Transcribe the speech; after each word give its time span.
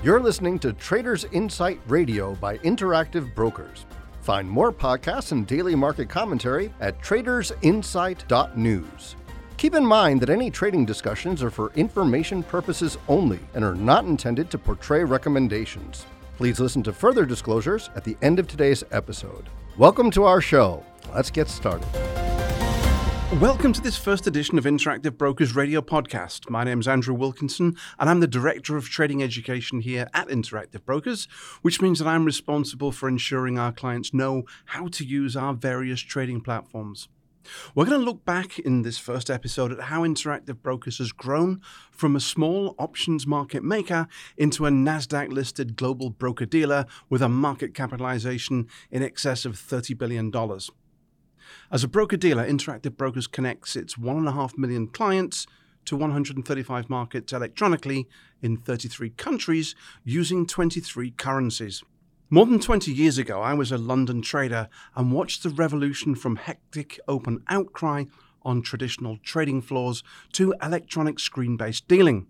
You're 0.00 0.20
listening 0.20 0.60
to 0.60 0.72
Traders 0.72 1.24
Insight 1.32 1.80
Radio 1.88 2.36
by 2.36 2.58
Interactive 2.58 3.34
Brokers. 3.34 3.84
Find 4.20 4.48
more 4.48 4.72
podcasts 4.72 5.32
and 5.32 5.44
daily 5.44 5.74
market 5.74 6.08
commentary 6.08 6.72
at 6.78 7.02
tradersinsight.news. 7.02 9.16
Keep 9.56 9.74
in 9.74 9.84
mind 9.84 10.20
that 10.20 10.30
any 10.30 10.52
trading 10.52 10.84
discussions 10.84 11.42
are 11.42 11.50
for 11.50 11.72
information 11.74 12.44
purposes 12.44 12.96
only 13.08 13.40
and 13.54 13.64
are 13.64 13.74
not 13.74 14.04
intended 14.04 14.52
to 14.52 14.58
portray 14.58 15.02
recommendations. 15.02 16.06
Please 16.36 16.60
listen 16.60 16.84
to 16.84 16.92
further 16.92 17.26
disclosures 17.26 17.90
at 17.96 18.04
the 18.04 18.16
end 18.22 18.38
of 18.38 18.46
today's 18.46 18.84
episode. 18.92 19.48
Welcome 19.76 20.12
to 20.12 20.22
our 20.22 20.40
show. 20.40 20.84
Let's 21.12 21.32
get 21.32 21.48
started. 21.48 21.88
Welcome 23.34 23.74
to 23.74 23.82
this 23.82 23.98
first 23.98 24.26
edition 24.26 24.56
of 24.56 24.64
Interactive 24.64 25.18
Brokers 25.18 25.54
Radio 25.54 25.82
Podcast. 25.82 26.48
My 26.48 26.64
name 26.64 26.80
is 26.80 26.88
Andrew 26.88 27.12
Wilkinson, 27.14 27.76
and 27.98 28.08
I'm 28.08 28.20
the 28.20 28.26
Director 28.26 28.74
of 28.78 28.88
Trading 28.88 29.22
Education 29.22 29.80
here 29.80 30.08
at 30.14 30.28
Interactive 30.28 30.82
Brokers, 30.86 31.28
which 31.60 31.82
means 31.82 31.98
that 31.98 32.08
I'm 32.08 32.24
responsible 32.24 32.90
for 32.90 33.06
ensuring 33.06 33.58
our 33.58 33.70
clients 33.70 34.14
know 34.14 34.44
how 34.64 34.88
to 34.88 35.04
use 35.04 35.36
our 35.36 35.52
various 35.52 36.00
trading 36.00 36.40
platforms. 36.40 37.08
We're 37.74 37.84
going 37.84 38.00
to 38.00 38.04
look 38.04 38.24
back 38.24 38.58
in 38.58 38.80
this 38.80 38.96
first 38.96 39.28
episode 39.28 39.72
at 39.72 39.82
how 39.82 40.02
Interactive 40.02 40.62
Brokers 40.62 40.96
has 40.96 41.12
grown 41.12 41.60
from 41.90 42.16
a 42.16 42.20
small 42.20 42.74
options 42.78 43.26
market 43.26 43.62
maker 43.62 44.08
into 44.38 44.64
a 44.64 44.70
NASDAQ 44.70 45.30
listed 45.32 45.76
global 45.76 46.08
broker 46.08 46.46
dealer 46.46 46.86
with 47.10 47.20
a 47.20 47.28
market 47.28 47.74
capitalization 47.74 48.68
in 48.90 49.02
excess 49.02 49.44
of 49.44 49.52
$30 49.52 49.98
billion. 49.98 50.30
As 51.70 51.84
a 51.84 51.88
broker 51.88 52.16
dealer, 52.16 52.46
Interactive 52.46 52.96
Brokers 52.96 53.26
connects 53.26 53.76
its 53.76 53.96
1.5 53.96 54.58
million 54.58 54.86
clients 54.88 55.46
to 55.84 55.96
135 55.96 56.90
markets 56.90 57.32
electronically 57.32 58.06
in 58.42 58.56
33 58.56 59.10
countries 59.10 59.74
using 60.04 60.46
23 60.46 61.12
currencies. 61.12 61.82
More 62.30 62.44
than 62.44 62.60
20 62.60 62.92
years 62.92 63.16
ago, 63.16 63.40
I 63.40 63.54
was 63.54 63.72
a 63.72 63.78
London 63.78 64.20
trader 64.20 64.68
and 64.94 65.12
watched 65.12 65.42
the 65.42 65.48
revolution 65.48 66.14
from 66.14 66.36
hectic 66.36 67.00
open 67.08 67.42
outcry 67.48 68.04
on 68.42 68.60
traditional 68.60 69.16
trading 69.22 69.62
floors 69.62 70.02
to 70.32 70.54
electronic 70.62 71.18
screen 71.18 71.56
based 71.56 71.88
dealing. 71.88 72.26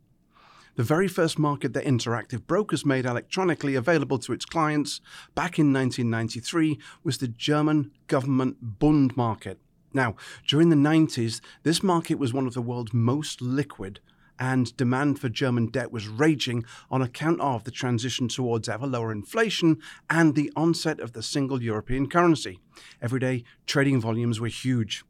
The 0.79 0.85
very 0.85 1.09
first 1.09 1.41
market 1.41 1.73
that 1.73 1.87
Interactive 1.87 2.47
Brokers 2.47 2.87
made 2.87 3.05
electronically 3.05 3.75
available 3.75 4.17
to 4.21 4.33
its 4.33 4.45
clients 4.45 5.01
back 5.35 5.59
in 5.59 5.73
1993 5.73 6.79
was 7.03 7.19
the 7.19 7.27
German 7.27 7.91
government 8.07 8.79
Bund 8.79 9.17
market. 9.17 9.59
Now, 9.93 10.15
during 10.47 10.69
the 10.69 10.77
90s, 10.77 11.41
this 11.65 11.83
market 11.83 12.15
was 12.15 12.33
one 12.33 12.47
of 12.47 12.55
the 12.55 12.63
world's 12.63 12.95
most 12.95 13.43
liquid 13.43 13.99
and 14.39 14.77
demand 14.77 15.19
for 15.19 15.29
German 15.29 15.67
debt 15.67 15.91
was 15.91 16.07
raging 16.07 16.65
on 16.93 17.03
account 17.03 17.41
of 17.41 17.65
the 17.65 17.73
transition 17.73 18.29
towards 18.29 18.69
ever 18.69 18.87
lower 18.87 19.11
inflation 19.11 19.79
and 20.09 20.37
the 20.37 20.53
onset 20.55 21.01
of 21.01 21.13
the 21.13 21.25
single 21.25 21.61
European 21.61 22.09
currency. 22.09 22.61
Everyday 23.03 23.43
trading 23.67 24.01
volumes 24.01 24.39
were 24.39 24.47
huge. 24.47 25.03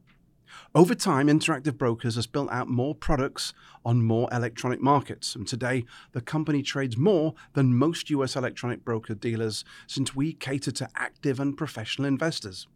Over 0.75 0.95
time, 0.95 1.28
Interactive 1.28 1.78
Brokers 1.78 2.17
has 2.17 2.27
built 2.27 2.51
out 2.51 2.69
more 2.69 2.95
products 2.95 3.53
on 3.84 4.03
more 4.03 4.28
electronic 4.33 4.81
markets, 4.81 5.34
and 5.34 5.47
today 5.47 5.84
the 6.12 6.20
company 6.20 6.62
trades 6.62 6.97
more 6.97 7.34
than 7.55 7.77
most 7.77 8.11
US 8.11 8.37
electronic 8.37 8.84
broker 8.84 9.14
dealers 9.14 9.64
since 9.86 10.14
we 10.14 10.33
cater 10.33 10.70
to 10.73 10.89
active 10.95 11.41
and 11.41 11.56
professional 11.56 12.06
investors. 12.06 12.67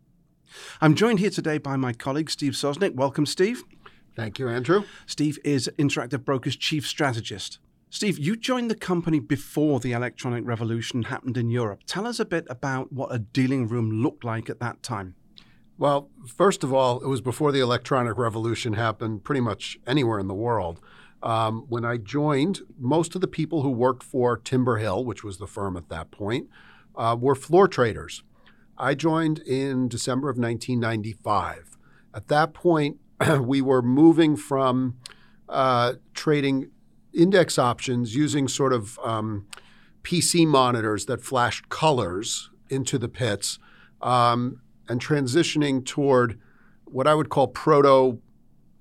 I'm 0.81 0.95
joined 0.95 1.19
here 1.19 1.31
today 1.31 1.59
by 1.59 1.77
my 1.77 1.93
colleague 1.93 2.31
Steve 2.31 2.53
Sosnick. 2.53 2.95
Welcome, 2.95 3.27
Steve. 3.27 3.65
Thank 4.15 4.39
you, 4.39 4.49
Andrew. 4.49 4.85
Steve 5.07 5.39
is 5.45 5.71
Interactive 5.79 6.25
Brokers 6.25 6.57
Chief 6.57 6.87
Strategist. 6.87 7.59
Steve, 7.89 8.19
you 8.19 8.37
joined 8.37 8.71
the 8.71 8.75
company 8.75 9.21
before 9.21 9.79
the 9.79 9.93
electronic 9.93 10.47
revolution 10.47 11.05
happened 11.05 11.37
in 11.37 11.51
Europe. 11.51 11.81
Tell 11.87 12.07
us 12.07 12.19
a 12.19 12.25
bit 12.25 12.47
about 12.49 12.93
what 12.93 13.15
a 13.15 13.19
dealing 13.19 13.69
room 13.69 14.03
looked 14.03 14.25
like 14.25 14.49
at 14.49 14.61
that 14.61 14.83
time. 14.83 15.15
Well, 15.83 16.11
first 16.29 16.63
of 16.63 16.73
all, 16.73 17.01
it 17.01 17.09
was 17.09 17.21
before 17.21 17.51
the 17.51 17.59
electronic 17.59 18.17
revolution 18.17 18.75
happened 18.75 19.25
pretty 19.25 19.41
much 19.41 19.81
anywhere 19.85 20.21
in 20.21 20.29
the 20.29 20.33
world. 20.33 20.81
Um, 21.25 21.67
when 21.69 21.85
I 21.85 21.97
joined, 21.97 22.61
most 22.79 23.17
of 23.17 23.21
the 23.21 23.27
people 23.27 23.63
who 23.63 23.71
worked 23.71 24.05
for 24.05 24.37
Timber 24.37 24.77
Hill, 24.77 25.05
which 25.05 25.25
was 25.25 25.39
the 25.39 25.49
firm 25.49 25.77
at 25.77 25.89
that 25.89 26.13
point, 26.13 26.49
uh, 26.95 27.17
were 27.19 27.35
floor 27.35 27.67
traders. 27.67 28.23
I 28.79 28.95
joined 28.95 29.41
in 29.41 29.89
December 29.89 30.29
of 30.29 30.39
1995. 30.39 31.77
At 32.15 32.29
that 32.29 32.55
point, 32.55 32.99
we 33.41 33.61
were 33.61 33.83
moving 33.83 34.37
from 34.37 34.99
uh, 35.49 35.95
trading 36.15 36.71
index 37.13 37.59
options 37.59 38.15
using 38.15 38.47
sort 38.47 38.73
of 38.73 39.01
um, 39.03 39.49
PC 40.05 40.47
monitors 40.47 41.07
that 41.07 41.25
flashed 41.25 41.71
colors 41.71 42.51
into 42.69 42.99
the 42.99 43.09
pits 43.09 43.59
um, 44.01 44.61
and 44.89 45.01
transitioning 45.01 45.85
toward 45.85 46.39
what 46.85 47.07
I 47.07 47.15
would 47.15 47.29
call 47.29 47.49
proto 47.49 48.21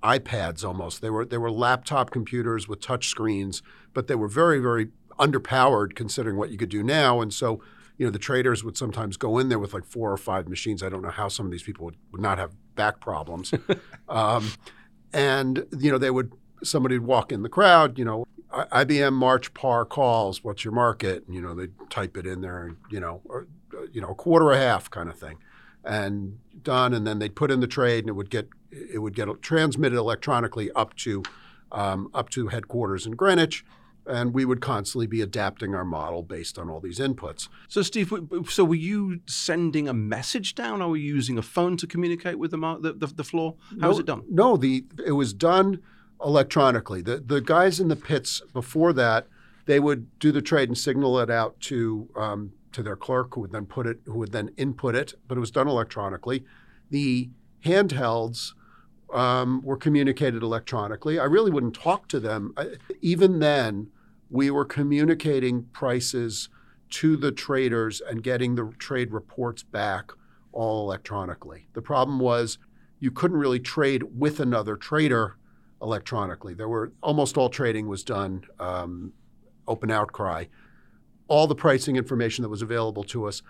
iPads 0.03 0.65
almost. 0.65 1.01
They 1.01 1.09
were 1.09 1.25
they 1.25 1.37
were 1.37 1.51
laptop 1.51 2.11
computers 2.11 2.67
with 2.67 2.81
touch 2.81 3.07
screens, 3.07 3.61
but 3.93 4.07
they 4.07 4.15
were 4.15 4.27
very 4.27 4.59
very 4.59 4.89
underpowered 5.19 5.95
considering 5.95 6.37
what 6.37 6.49
you 6.49 6.57
could 6.57 6.69
do 6.69 6.83
now. 6.83 7.21
And 7.21 7.33
so, 7.33 7.61
you 7.97 8.05
know, 8.05 8.11
the 8.11 8.19
traders 8.19 8.63
would 8.63 8.75
sometimes 8.75 9.17
go 9.17 9.37
in 9.37 9.49
there 9.49 9.59
with 9.59 9.73
like 9.73 9.85
four 9.85 10.11
or 10.11 10.17
five 10.17 10.47
machines. 10.47 10.81
I 10.81 10.89
don't 10.89 11.03
know 11.03 11.11
how 11.11 11.27
some 11.27 11.45
of 11.45 11.51
these 11.51 11.63
people 11.63 11.85
would, 11.85 11.97
would 12.11 12.21
not 12.21 12.39
have 12.39 12.51
back 12.75 12.99
problems. 12.99 13.53
um, 14.09 14.51
and 15.13 15.65
you 15.77 15.91
know, 15.91 15.97
they 15.97 16.11
would 16.11 16.33
somebody 16.63 16.97
would 16.97 17.07
walk 17.07 17.31
in 17.31 17.43
the 17.43 17.49
crowd. 17.49 17.99
You 17.99 18.05
know, 18.05 18.25
IBM 18.51 19.13
March 19.13 19.53
par 19.53 19.85
calls. 19.85 20.43
What's 20.43 20.65
your 20.65 20.73
market? 20.73 21.25
And, 21.27 21.35
you 21.35 21.41
know, 21.41 21.53
they'd 21.53 21.73
type 21.89 22.17
it 22.17 22.25
in 22.25 22.41
there, 22.41 22.63
and 22.63 22.77
you 22.89 22.99
know, 22.99 23.21
or, 23.25 23.47
you 23.91 24.01
know, 24.01 24.09
a 24.09 24.15
quarter 24.15 24.51
a 24.51 24.57
half 24.57 24.89
kind 24.89 25.09
of 25.09 25.17
thing 25.17 25.37
and 25.83 26.37
done, 26.63 26.93
and 26.93 27.05
then 27.05 27.19
they'd 27.19 27.35
put 27.35 27.51
in 27.51 27.59
the 27.59 27.67
trade, 27.67 27.99
and 27.99 28.09
it 28.09 28.13
would 28.13 28.29
get 28.29 28.47
it 28.71 28.99
would 28.99 29.15
get 29.15 29.27
transmitted 29.41 29.97
electronically 29.97 30.71
up 30.71 30.95
to 30.97 31.23
um, 31.71 32.09
up 32.13 32.29
to 32.29 32.47
headquarters 32.47 33.05
in 33.05 33.13
Greenwich, 33.13 33.65
and 34.05 34.33
we 34.33 34.45
would 34.45 34.61
constantly 34.61 35.07
be 35.07 35.21
adapting 35.21 35.75
our 35.75 35.85
model 35.85 36.23
based 36.23 36.57
on 36.57 36.69
all 36.69 36.79
these 36.79 36.99
inputs. 36.99 37.47
So, 37.67 37.81
Steve, 37.81 38.13
so 38.49 38.63
were 38.63 38.75
you 38.75 39.21
sending 39.25 39.87
a 39.87 39.93
message 39.93 40.55
down, 40.55 40.81
or 40.81 40.89
were 40.89 40.97
you 40.97 41.13
using 41.13 41.37
a 41.37 41.41
phone 41.41 41.77
to 41.77 41.87
communicate 41.87 42.37
with 42.37 42.51
the 42.51 42.57
the, 42.57 42.93
the, 42.93 43.07
the 43.07 43.23
floor? 43.23 43.55
How 43.71 43.77
no, 43.77 43.89
was 43.89 43.99
it 43.99 44.05
done? 44.05 44.23
No, 44.29 44.57
the 44.57 44.85
it 45.05 45.13
was 45.13 45.33
done 45.33 45.81
electronically. 46.23 47.01
The 47.01 47.17
the 47.17 47.41
guys 47.41 47.79
in 47.79 47.87
the 47.87 47.95
pits 47.95 48.41
before 48.53 48.93
that, 48.93 49.27
they 49.65 49.79
would 49.79 50.19
do 50.19 50.31
the 50.31 50.41
trade 50.41 50.69
and 50.69 50.77
signal 50.77 51.19
it 51.19 51.29
out 51.29 51.59
to 51.61 52.09
um, 52.15 52.53
to 52.73 52.83
their 52.83 52.95
clerk, 52.95 53.35
who 53.35 53.41
would 53.41 53.51
then 53.51 53.65
put 53.65 53.87
it, 53.87 53.99
who 54.05 54.19
would 54.19 54.31
then 54.31 54.51
input 54.57 54.95
it, 54.95 55.13
but 55.27 55.37
it 55.37 55.41
was 55.41 55.51
done 55.51 55.67
electronically. 55.67 56.43
The 56.89 57.29
handhelds 57.65 58.53
um, 59.13 59.61
were 59.63 59.77
communicated 59.77 60.43
electronically. 60.43 61.19
I 61.19 61.25
really 61.25 61.51
wouldn't 61.51 61.75
talk 61.75 62.07
to 62.09 62.19
them. 62.19 62.53
I, 62.57 62.75
even 63.01 63.39
then, 63.39 63.91
we 64.29 64.49
were 64.49 64.65
communicating 64.65 65.63
prices 65.73 66.49
to 66.91 67.15
the 67.17 67.31
traders 67.31 68.01
and 68.01 68.23
getting 68.23 68.55
the 68.55 68.73
trade 68.77 69.11
reports 69.11 69.63
back 69.63 70.11
all 70.51 70.83
electronically. 70.83 71.67
The 71.73 71.81
problem 71.81 72.19
was 72.19 72.57
you 72.99 73.11
couldn't 73.11 73.37
really 73.37 73.59
trade 73.59 74.03
with 74.17 74.39
another 74.39 74.75
trader 74.75 75.37
electronically. 75.81 76.53
There 76.53 76.69
were 76.69 76.91
almost 77.01 77.37
all 77.37 77.49
trading 77.49 77.87
was 77.87 78.03
done 78.03 78.43
um, 78.59 79.13
open 79.67 79.89
outcry 79.89 80.45
all 81.31 81.47
the 81.47 81.55
pricing 81.55 81.95
information 81.95 82.41
that 82.41 82.49
was 82.49 82.61
available 82.61 83.05
to 83.05 83.25
us, 83.25 83.41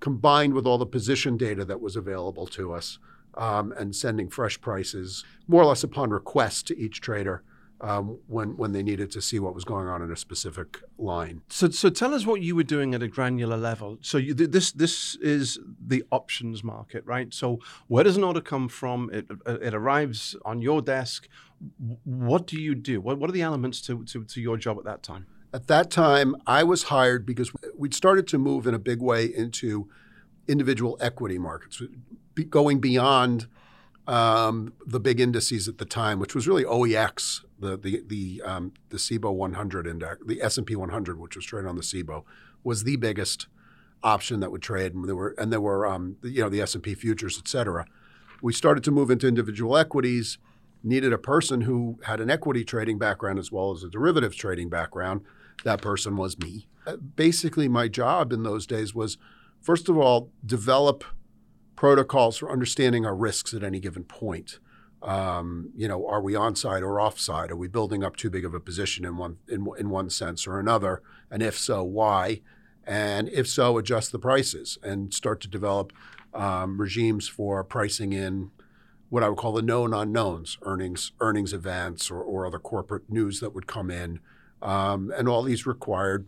combined 0.00 0.54
with 0.54 0.66
all 0.66 0.78
the 0.78 0.86
position 0.86 1.36
data 1.36 1.66
that 1.66 1.82
was 1.82 1.94
available 1.94 2.46
to 2.46 2.72
us, 2.72 2.98
um, 3.34 3.74
and 3.76 3.94
sending 3.94 4.30
fresh 4.30 4.58
prices 4.58 5.22
more 5.46 5.60
or 5.60 5.66
less 5.66 5.84
upon 5.84 6.08
request 6.08 6.66
to 6.66 6.78
each 6.78 7.02
trader. 7.02 7.42
Um, 7.78 8.20
when 8.26 8.56
when 8.56 8.72
they 8.72 8.82
needed 8.82 9.10
to 9.10 9.20
see 9.20 9.38
what 9.38 9.54
was 9.54 9.64
going 9.64 9.86
on 9.86 10.00
in 10.00 10.10
a 10.10 10.16
specific 10.16 10.80
line. 10.96 11.42
So, 11.50 11.68
so 11.68 11.90
tell 11.90 12.14
us 12.14 12.24
what 12.24 12.40
you 12.40 12.56
were 12.56 12.62
doing 12.62 12.94
at 12.94 13.02
a 13.02 13.06
granular 13.06 13.58
level. 13.58 13.98
So, 14.00 14.16
you, 14.16 14.32
this 14.32 14.72
this 14.72 15.16
is 15.16 15.58
the 15.86 16.02
options 16.10 16.64
market, 16.64 17.04
right? 17.04 17.34
So, 17.34 17.58
where 17.88 18.02
does 18.02 18.16
an 18.16 18.24
order 18.24 18.40
come 18.40 18.70
from? 18.70 19.10
It 19.12 19.26
it 19.44 19.74
arrives 19.74 20.34
on 20.42 20.62
your 20.62 20.80
desk. 20.80 21.28
What 22.04 22.46
do 22.46 22.58
you 22.58 22.74
do? 22.74 23.02
What 23.02 23.18
what 23.18 23.28
are 23.28 23.34
the 23.34 23.42
elements 23.42 23.82
to 23.82 24.04
to, 24.04 24.24
to 24.24 24.40
your 24.40 24.56
job 24.56 24.78
at 24.78 24.84
that 24.84 25.02
time? 25.02 25.26
At 25.56 25.68
that 25.68 25.90
time, 25.90 26.36
I 26.46 26.64
was 26.64 26.82
hired 26.82 27.24
because 27.24 27.50
we'd 27.78 27.94
started 27.94 28.26
to 28.26 28.36
move 28.36 28.66
in 28.66 28.74
a 28.74 28.78
big 28.78 29.00
way 29.00 29.24
into 29.24 29.88
individual 30.46 30.98
equity 31.00 31.38
markets, 31.38 31.80
going 32.50 32.78
beyond 32.78 33.46
um, 34.06 34.74
the 34.86 35.00
big 35.00 35.18
indices 35.18 35.66
at 35.66 35.78
the 35.78 35.86
time, 35.86 36.18
which 36.18 36.34
was 36.34 36.46
really 36.46 36.64
OEX, 36.64 37.40
the 37.58 37.78
the 37.78 38.02
the 38.06 38.42
um, 38.44 38.74
the 38.90 38.98
CBOE 38.98 39.32
100 39.32 39.86
index, 39.86 40.18
the 40.26 40.42
S&P 40.42 40.76
100, 40.76 41.18
which 41.18 41.36
was 41.36 41.46
traded 41.46 41.70
on 41.70 41.76
the 41.76 41.82
CBOE, 41.82 42.22
was 42.62 42.84
the 42.84 42.96
biggest 42.96 43.46
option 44.02 44.40
that 44.40 44.52
would 44.52 44.60
trade, 44.60 44.92
and 44.92 45.08
there 45.08 45.16
were 45.16 45.34
and 45.38 45.50
there 45.50 45.62
were 45.62 45.86
um, 45.86 46.18
you 46.22 46.42
know 46.42 46.50
the 46.50 46.60
S&P 46.60 46.94
futures, 46.94 47.38
et 47.38 47.48
cetera. 47.48 47.86
We 48.42 48.52
started 48.52 48.84
to 48.84 48.90
move 48.90 49.10
into 49.10 49.26
individual 49.26 49.78
equities. 49.78 50.36
Needed 50.86 51.12
a 51.12 51.18
person 51.18 51.62
who 51.62 51.98
had 52.04 52.20
an 52.20 52.30
equity 52.30 52.64
trading 52.64 52.96
background 52.96 53.38
as 53.38 53.50
well 53.50 53.72
as 53.72 53.82
a 53.82 53.90
derivatives 53.90 54.36
trading 54.36 54.68
background 54.68 55.22
that 55.64 55.82
person 55.82 56.16
was 56.16 56.38
me. 56.38 56.68
Uh, 56.86 56.96
basically, 56.96 57.68
my 57.68 57.88
job 57.88 58.32
in 58.32 58.42
those 58.42 58.66
days 58.66 58.94
was, 58.94 59.18
first 59.60 59.88
of 59.88 59.98
all, 59.98 60.30
develop 60.44 61.04
protocols 61.74 62.38
for 62.38 62.50
understanding 62.50 63.04
our 63.04 63.16
risks 63.16 63.52
at 63.52 63.62
any 63.62 63.80
given 63.80 64.04
point. 64.04 64.58
Um, 65.02 65.70
you 65.76 65.88
know, 65.88 66.06
are 66.06 66.22
we 66.22 66.32
onside 66.32 66.82
or 66.82 67.00
offside? 67.00 67.50
Are 67.50 67.56
we 67.56 67.68
building 67.68 68.02
up 68.02 68.16
too 68.16 68.30
big 68.30 68.44
of 68.44 68.54
a 68.54 68.60
position 68.60 69.04
in 69.04 69.16
one 69.16 69.38
in, 69.48 69.66
in 69.78 69.90
one 69.90 70.10
sense 70.10 70.46
or 70.46 70.58
another? 70.58 71.02
And 71.30 71.42
if 71.42 71.58
so, 71.58 71.84
why? 71.84 72.40
And 72.84 73.28
if 73.28 73.48
so, 73.48 73.78
adjust 73.78 74.12
the 74.12 74.18
prices 74.18 74.78
and 74.82 75.12
start 75.12 75.40
to 75.42 75.48
develop 75.48 75.92
um, 76.32 76.80
regimes 76.80 77.28
for 77.28 77.62
pricing 77.64 78.12
in 78.12 78.50
what 79.08 79.22
I 79.22 79.28
would 79.28 79.38
call 79.38 79.52
the 79.52 79.62
known 79.62 79.94
unknowns, 79.94 80.58
earnings, 80.62 81.12
earnings 81.20 81.52
events, 81.52 82.10
or, 82.10 82.20
or 82.20 82.46
other 82.46 82.58
corporate 82.58 83.08
news 83.08 83.40
that 83.40 83.54
would 83.54 83.66
come 83.66 83.90
in, 83.90 84.20
um, 84.62 85.12
and 85.16 85.28
all 85.28 85.42
these 85.42 85.66
required 85.66 86.26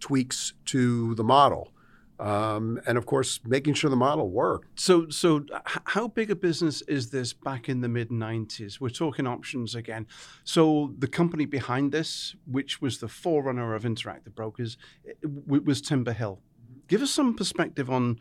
tweaks 0.00 0.52
to 0.66 1.14
the 1.14 1.24
model. 1.24 1.72
Um, 2.20 2.80
and 2.86 2.96
of 2.96 3.04
course, 3.04 3.40
making 3.44 3.74
sure 3.74 3.90
the 3.90 3.96
model 3.96 4.30
worked. 4.30 4.78
So, 4.78 5.08
so 5.08 5.44
how 5.64 6.06
big 6.06 6.30
a 6.30 6.36
business 6.36 6.80
is 6.82 7.10
this 7.10 7.32
back 7.32 7.68
in 7.68 7.80
the 7.80 7.88
mid 7.88 8.10
'90s? 8.10 8.80
We're 8.80 8.90
talking 8.90 9.26
options 9.26 9.74
again. 9.74 10.06
So, 10.44 10.94
the 10.98 11.08
company 11.08 11.46
behind 11.46 11.90
this, 11.90 12.36
which 12.46 12.80
was 12.80 12.98
the 12.98 13.08
forerunner 13.08 13.74
of 13.74 13.82
Interactive 13.82 14.36
Brokers, 14.36 14.76
was 15.24 15.80
Timber 15.80 16.12
Hill. 16.12 16.38
Give 16.86 17.02
us 17.02 17.10
some 17.10 17.34
perspective 17.34 17.90
on 17.90 18.20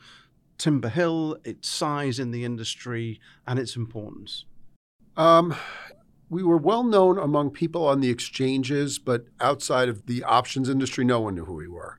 Timber 0.62 0.90
Hill, 0.90 1.38
its 1.44 1.68
size 1.68 2.20
in 2.20 2.30
the 2.30 2.46
industry, 2.46 3.20
and 3.48 3.58
its 3.58 3.76
importance? 3.76 4.46
Um, 5.18 5.56
we 6.30 6.44
were 6.44 6.58
well 6.58 6.84
known 6.84 7.18
among 7.18 7.50
people 7.50 7.88
on 7.88 8.00
the 8.00 8.12
exchanges, 8.12 9.00
but 9.00 9.26
outside 9.40 9.90
of 9.90 10.06
the 10.06 10.24
options 10.24 10.70
industry, 10.70 11.04
no 11.04 11.20
one 11.20 11.34
knew 11.34 11.46
who 11.46 11.56
we 11.56 11.68
were. 11.68 11.98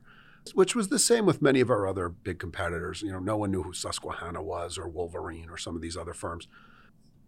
Which 0.53 0.75
was 0.75 0.87
the 0.87 0.97
same 0.97 1.25
with 1.25 1.41
many 1.41 1.59
of 1.59 1.69
our 1.69 1.85
other 1.85 2.07
big 2.07 2.39
competitors. 2.39 3.01
You 3.01 3.11
know, 3.11 3.19
no 3.19 3.35
one 3.35 3.51
knew 3.51 3.63
who 3.63 3.73
Susquehanna 3.73 4.41
was 4.41 4.77
or 4.77 4.87
Wolverine 4.87 5.49
or 5.49 5.57
some 5.57 5.75
of 5.75 5.81
these 5.81 5.97
other 5.97 6.13
firms. 6.13 6.47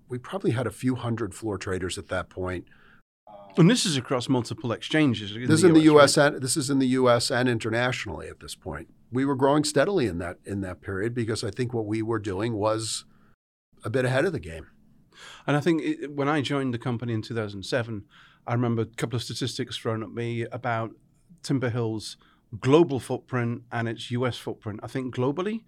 We 0.07 0.17
probably 0.17 0.51
had 0.51 0.67
a 0.67 0.71
few 0.71 0.95
hundred 0.95 1.35
floor 1.35 1.57
traders 1.57 1.97
at 1.97 2.07
that 2.07 2.29
point. 2.29 2.65
And 3.57 3.69
this 3.69 3.85
is 3.85 3.97
across 3.97 4.29
multiple 4.29 4.71
exchanges. 4.71 5.33
This 5.33 5.59
is 5.59 5.63
in 5.65 5.73
the 5.73 5.81
U.S. 5.81 6.17
Right? 6.17 6.33
and 6.33 6.41
this 6.41 6.55
is 6.55 6.69
in 6.69 6.79
the 6.79 6.87
U.S. 6.87 7.29
and 7.29 7.49
internationally 7.49 8.29
at 8.29 8.39
this 8.39 8.55
point 8.55 8.87
we 9.15 9.25
were 9.25 9.35
growing 9.35 9.63
steadily 9.63 10.05
in 10.05 10.19
that 10.19 10.37
in 10.45 10.61
that 10.61 10.81
period 10.81 11.15
because 11.15 11.43
I 11.43 11.49
think 11.49 11.73
what 11.73 11.85
we 11.85 12.01
were 12.01 12.19
doing 12.19 12.53
was 12.53 13.05
a 13.83 13.89
bit 13.89 14.05
ahead 14.05 14.25
of 14.25 14.33
the 14.33 14.39
game. 14.39 14.67
And 15.47 15.55
I 15.55 15.61
think 15.61 15.81
it, 15.81 16.11
when 16.11 16.27
I 16.27 16.41
joined 16.41 16.73
the 16.73 16.77
company 16.77 17.13
in 17.13 17.21
2007, 17.21 18.03
I 18.45 18.53
remember 18.53 18.81
a 18.81 18.85
couple 18.85 19.15
of 19.15 19.23
statistics 19.23 19.77
thrown 19.77 20.03
at 20.03 20.11
me 20.11 20.43
about 20.51 20.91
Timber 21.41 21.69
Hill's 21.69 22.17
global 22.59 22.99
footprint 22.99 23.63
and 23.71 23.87
its 23.87 24.11
US 24.11 24.37
footprint. 24.37 24.81
I 24.83 24.87
think 24.87 25.15
globally, 25.15 25.63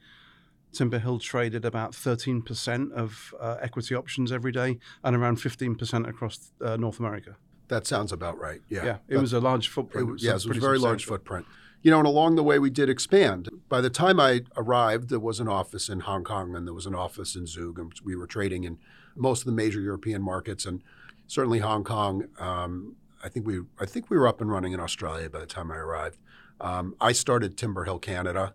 Timber 0.74 1.00
Hill 1.00 1.20
traded 1.20 1.64
about 1.64 1.94
13% 1.94 2.92
of 2.92 3.34
uh, 3.40 3.58
equity 3.62 3.96
options 3.96 4.32
every 4.32 4.52
day 4.52 4.80
and 5.04 5.16
around 5.16 5.38
15% 5.38 6.08
across 6.08 6.52
uh, 6.62 6.76
North 6.76 7.00
America. 7.00 7.38
That 7.70 7.88
sounds 7.88 8.12
about 8.12 8.38
right. 8.38 8.62
Yeah. 8.70 8.86
Yeah. 8.86 8.98
It 9.08 9.18
was 9.18 9.32
a 9.32 9.40
large 9.40 9.70
footprint. 9.70 10.10
It, 10.10 10.14
it 10.14 10.22
yes, 10.24 10.46
it 10.46 10.50
was 10.50 10.58
a 10.58 10.62
very 10.62 10.80
large 10.80 11.06
footprint 11.06 11.46
you 11.82 11.92
know, 11.92 12.00
and 12.00 12.08
along 12.08 12.36
the 12.36 12.44
way 12.44 12.60
we 12.60 12.70
did 12.70 12.90
expand. 12.90 13.50
By 13.70 13.82
the 13.82 13.90
time 13.90 14.20
I 14.20 14.42
arrived, 14.56 15.10
there 15.10 15.20
was 15.20 15.40
an 15.40 15.48
office 15.48 15.90
in 15.90 16.02
Hong 16.02 16.24
Kong 16.24 16.56
and 16.56 16.66
there 16.66 16.74
was 16.74 16.86
an 16.86 16.96
office 16.96 17.36
in 17.36 17.46
Zug, 17.46 17.80
and 17.80 17.94
we 18.04 18.16
were 18.16 18.28
trading 18.28 18.64
in 18.64 18.78
most 19.16 19.42
of 19.42 19.46
the 19.46 19.52
major 19.52 19.80
European 19.80 20.22
markets 20.22 20.66
and 20.66 20.84
certainly 21.28 21.60
Hong 21.60 21.84
Kong. 21.84 22.28
Um, 22.40 22.96
I 23.24 23.30
think 23.30 23.46
we 23.46 23.62
I 23.80 23.86
think 23.86 24.10
we 24.10 24.18
were 24.18 24.28
up 24.28 24.42
and 24.42 24.52
running 24.52 24.74
in 24.74 24.80
Australia 24.80 25.30
by 25.30 25.40
the 25.40 25.46
time 25.46 25.72
I 25.72 25.78
arrived. 25.78 26.18
Um, 26.60 26.96
I 27.00 27.12
started 27.12 27.58
Timber 27.58 27.84
Hill 27.84 28.00
Canada 28.00 28.54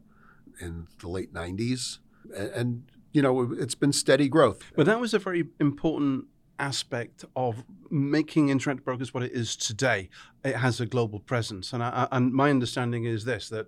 in 0.61 0.89
the 1.01 1.09
late 1.09 1.33
'90s, 1.33 1.99
and, 2.37 2.51
and 2.51 2.83
you 3.13 3.23
know 3.23 3.53
it's 3.53 3.75
been 3.75 3.93
steady 3.93 4.29
growth. 4.29 4.63
But 4.77 4.87
that 4.87 5.01
was 5.01 5.15
a 5.15 5.19
very 5.19 5.49
important 5.61 6.27
aspect 6.63 7.25
of 7.37 7.65
making 7.91 8.49
internet 8.49 8.85
brokers 8.85 9.13
what 9.13 9.23
it 9.23 9.33
is 9.33 9.57
today. 9.57 10.09
It 10.45 10.57
has 10.57 10.81
a 10.81 10.87
global 10.87 11.21
presence, 11.21 11.73
and 11.73 11.83
I, 11.83 12.09
and 12.11 12.33
my 12.33 12.51
understanding 12.51 13.05
is 13.05 13.25
this 13.25 13.49
that 13.51 13.67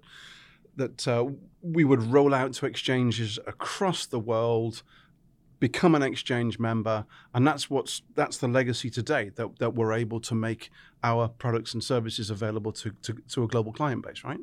that 0.76 1.06
uh, 1.06 1.26
we 1.60 1.84
would 1.84 2.02
roll 2.02 2.32
out 2.34 2.52
to 2.54 2.66
exchanges 2.66 3.38
across 3.46 4.06
the 4.06 4.18
world 4.18 4.82
become 5.60 5.94
an 5.94 6.02
exchange 6.02 6.58
member 6.58 7.06
and 7.32 7.46
that's 7.46 7.70
what's 7.70 8.02
that's 8.16 8.38
the 8.38 8.48
legacy 8.48 8.90
today 8.90 9.30
that, 9.36 9.56
that 9.60 9.72
we're 9.72 9.92
able 9.92 10.20
to 10.20 10.34
make 10.34 10.68
our 11.04 11.28
products 11.28 11.72
and 11.72 11.82
services 11.82 12.28
available 12.28 12.72
to, 12.72 12.90
to, 13.02 13.14
to 13.28 13.44
a 13.44 13.46
global 13.46 13.72
client 13.72 14.04
base 14.04 14.24
right? 14.24 14.40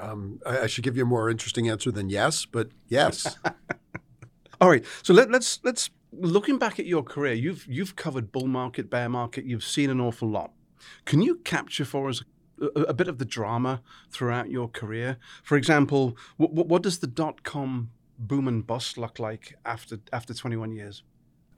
Um, 0.00 0.40
I, 0.44 0.60
I, 0.62 0.66
should 0.66 0.84
give 0.84 0.96
you 0.96 1.04
a 1.04 1.06
more 1.06 1.30
interesting 1.30 1.70
answer 1.70 1.92
than 1.92 2.10
yes 2.10 2.44
but 2.44 2.68
yes. 2.88 3.38
All 4.60 4.68
right. 4.68 4.84
So 5.02 5.14
let, 5.14 5.30
let's 5.30 5.58
let's 5.64 5.90
looking 6.12 6.58
back 6.58 6.78
at 6.78 6.86
your 6.86 7.02
career, 7.02 7.34
you've 7.34 7.66
you've 7.66 7.96
covered 7.96 8.32
bull 8.32 8.46
market, 8.46 8.90
bear 8.90 9.08
market, 9.08 9.44
you've 9.44 9.64
seen 9.64 9.90
an 9.90 10.00
awful 10.00 10.28
lot. 10.28 10.52
Can 11.04 11.22
you 11.22 11.36
capture 11.36 11.84
for 11.84 12.08
us 12.08 12.22
a, 12.60 12.80
a 12.82 12.94
bit 12.94 13.08
of 13.08 13.18
the 13.18 13.24
drama 13.24 13.82
throughout 14.10 14.50
your 14.50 14.68
career? 14.68 15.18
For 15.42 15.56
example, 15.56 16.16
what, 16.36 16.52
what 16.52 16.82
does 16.82 16.98
the 16.98 17.06
dot 17.06 17.42
com 17.42 17.90
boom 18.18 18.48
and 18.48 18.66
bust 18.66 18.98
look 18.98 19.18
like 19.18 19.56
after 19.64 19.98
after 20.12 20.34
21 20.34 20.72
years? 20.72 21.02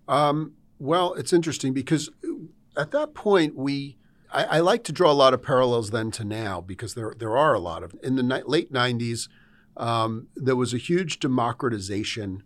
Um, 0.09 0.55
well, 0.79 1.15
it's 1.15 1.33
interesting 1.33 1.73
because 1.73 2.11
at 2.77 2.91
that 2.93 3.15
point 3.15 3.57
we. 3.57 3.97
I, 4.35 4.61
like 4.61 4.83
to 4.85 4.93
draw 4.93 5.11
a 5.11 5.13
lot 5.13 5.35
of 5.35 5.43
parallels 5.43 5.91
then 5.91 6.11
to 6.13 6.25
now 6.25 6.63
because 6.63 6.95
there 6.95 7.15
there 7.15 7.37
are 7.37 7.53
a 7.53 7.59
lot 7.59 7.83
of 7.83 7.95
in 8.03 8.17
the 8.17 8.23
ni- 8.23 8.41
late 8.47 8.73
90s 8.73 9.29
um, 9.77 10.29
there 10.35 10.57
was 10.57 10.73
a 10.73 10.79
huge 10.79 11.21
democratization 11.21 12.43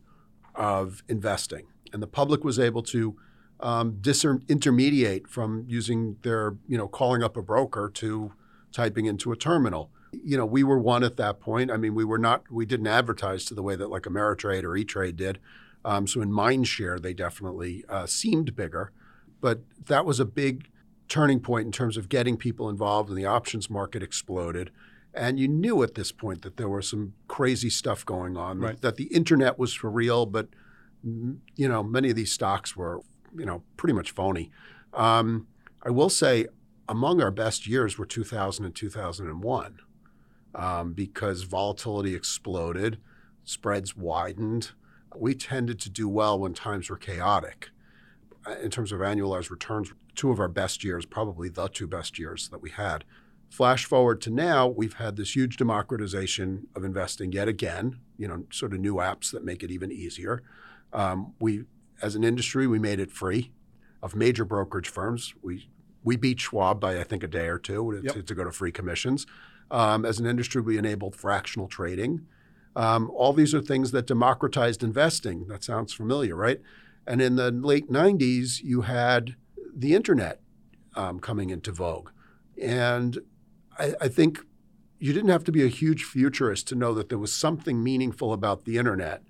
of 0.56 1.05
investing 1.08 1.69
and 1.96 2.02
the 2.02 2.06
public 2.06 2.44
was 2.44 2.58
able 2.58 2.82
to 2.82 3.16
um, 3.60 3.94
disintermediate 4.02 5.26
from 5.26 5.64
using 5.66 6.19
their, 6.20 6.56
you 6.69 6.76
know, 6.76 6.87
calling 6.87 7.22
up 7.22 7.38
a 7.38 7.43
broker 7.43 7.90
to 7.94 8.34
typing 8.70 9.06
into 9.06 9.32
a 9.32 9.37
terminal. 9.37 9.90
You 10.12 10.37
know, 10.37 10.44
we 10.44 10.62
were 10.62 10.78
one 10.78 11.02
at 11.02 11.16
that 11.16 11.40
point. 11.40 11.70
I 11.70 11.78
mean, 11.78 11.94
we 11.94 12.04
were 12.04 12.19
not, 12.19 12.43
we 12.50 12.66
didn't 12.66 12.87
advertise 12.87 13.46
to 13.46 13.54
the 13.54 13.62
way 13.62 13.76
that 13.76 13.88
like 13.88 14.02
Ameritrade 14.02 14.62
or 14.62 14.76
E-Trade 14.76 15.16
did. 15.16 15.38
Um, 15.87 16.06
so 16.06 16.20
in 16.20 16.31
mindshare, 16.31 17.00
they 17.00 17.14
definitely 17.14 17.82
uh, 17.88 18.04
seemed 18.04 18.54
bigger, 18.54 18.93
but 19.40 19.60
that 19.87 20.04
was 20.04 20.20
a 20.20 20.26
big 20.26 20.69
turning 21.08 21.40
point 21.40 21.64
in 21.64 21.72
terms 21.72 21.96
of 21.96 22.10
getting 22.10 22.37
people 22.37 22.69
involved, 22.69 23.08
and 23.08 23.16
the 23.16 23.25
options 23.25 23.70
market 23.70 24.02
exploded. 24.02 24.70
And 25.15 25.41
you 25.41 25.48
knew 25.48 25.82
at 25.82 25.94
this 25.94 26.12
point 26.12 26.43
that 26.43 26.58
there 26.58 26.69
was 26.69 26.91
some 26.91 27.15
crazy 27.26 27.70
stuff 27.70 28.05
going 28.05 28.36
on, 28.36 28.58
right. 28.58 28.72
that, 28.72 28.82
that 28.82 28.96
the 28.96 29.15
internet 29.15 29.58
was 29.58 29.72
for 29.72 29.88
real, 29.88 30.26
but 30.26 30.48
you 31.05 31.69
know, 31.69 31.82
many 31.82 32.10
of 32.10 32.17
these 32.17 32.32
stocks 32.32 32.76
were, 32.76 33.00
you 33.36 33.46
know, 33.46 33.62
pretty 33.76 33.94
much 33.94 34.10
phony. 34.10 34.50
Um, 34.93 35.46
I 35.82 35.91
will 35.91 36.10
say 36.10 36.46
among 36.88 37.20
our 37.20 37.31
best 37.31 37.67
years 37.67 37.98
were 37.98 38.06
2000 38.06 38.65
and 38.65 38.74
2001 38.74 39.79
um, 40.55 40.93
because 40.93 41.43
volatility 41.43 42.15
exploded, 42.15 42.98
spreads 43.44 43.96
widened. 43.96 44.72
We 45.15 45.34
tended 45.34 45.81
to 45.81 45.91
do 45.91 46.08
well 46.08 46.38
when 46.38 46.55
times 46.55 46.91
were 46.91 46.96
chaotic. 46.96 47.70
Uh, 48.46 48.56
in 48.62 48.70
terms 48.70 48.93
of 48.93 49.00
annualized 49.00 49.50
returns, 49.50 49.93
two 50.15 50.31
of 50.31 50.41
our 50.41 50.48
best 50.48 50.84
years, 50.84 51.05
probably 51.05 51.48
the 51.48 51.69
two 51.69 51.86
best 51.86 52.19
years 52.19 52.48
that 52.48 52.62
we 52.62 52.70
had. 52.70 53.05
Flash 53.50 53.84
forward 53.84 54.20
to 54.22 54.31
now, 54.31 54.67
we've 54.67 54.94
had 54.94 55.17
this 55.17 55.36
huge 55.36 55.56
democratization 55.56 56.67
of 56.74 56.84
investing 56.84 57.32
yet 57.32 57.48
again, 57.48 57.98
you 58.19 58.26
know, 58.26 58.44
sort 58.50 58.72
of 58.72 58.81
new 58.81 58.96
apps 58.96 59.31
that 59.31 59.44
make 59.44 59.62
it 59.62 59.70
even 59.70 59.93
easier. 59.93 60.43
Um, 60.93 61.34
we, 61.40 61.64
as 62.02 62.14
an 62.14 62.24
industry, 62.24 62.66
we 62.66 62.78
made 62.78 63.00
it 63.00 63.10
free 63.10 63.52
of 64.02 64.14
major 64.14 64.44
brokerage 64.44 64.88
firms. 64.88 65.34
We 65.43 65.69
we 66.05 66.16
beat 66.16 66.38
Schwab 66.38 66.81
by 66.81 67.00
I 67.00 67.02
think 67.02 67.24
a 67.24 67.28
day 67.28 67.48
or 67.48 67.58
two 67.58 68.00
yep. 68.05 68.14
to, 68.14 68.22
to, 68.22 68.34
go 68.34 68.44
to 68.44 68.52
free 68.52 68.70
commissions. 68.70 69.26
Um, 69.72 70.05
as 70.05 70.20
an 70.20 70.26
industry, 70.26 70.62
we 70.62 70.78
enabled 70.78 71.16
fractional 71.16 71.66
trading. 71.66 72.26
Um, 72.76 73.10
all 73.10 73.32
these 73.32 73.55
are 73.55 73.60
things 73.60 73.90
that 73.90 74.06
democratized 74.06 74.84
investing. 74.84 75.48
That 75.48 75.64
sounds 75.64 75.93
familiar, 75.93 76.36
right? 76.36 76.60
And 77.06 77.20
in 77.20 77.34
the 77.34 77.50
late 77.50 77.90
90s, 77.90 78.62
you 78.62 78.82
had 78.82 79.34
the 79.74 79.94
internet 79.94 80.40
um, 80.94 81.19
coming 81.19 81.50
into 81.50 81.72
vogue. 81.72 82.10
And 82.60 83.19
I, 83.78 83.94
I 84.02 84.08
think 84.08 84.40
you 84.98 85.12
didn't 85.12 85.31
have 85.31 85.44
to 85.44 85.52
be 85.52 85.64
a 85.64 85.69
huge 85.69 86.05
futurist 86.05 86.69
to 86.69 86.74
know 86.74 86.94
that 86.94 87.08
there 87.08 87.19
was 87.19 87.32
something 87.32 87.82
meaningful 87.82 88.32
about 88.32 88.64
the 88.64 88.78
internet. 88.78 89.22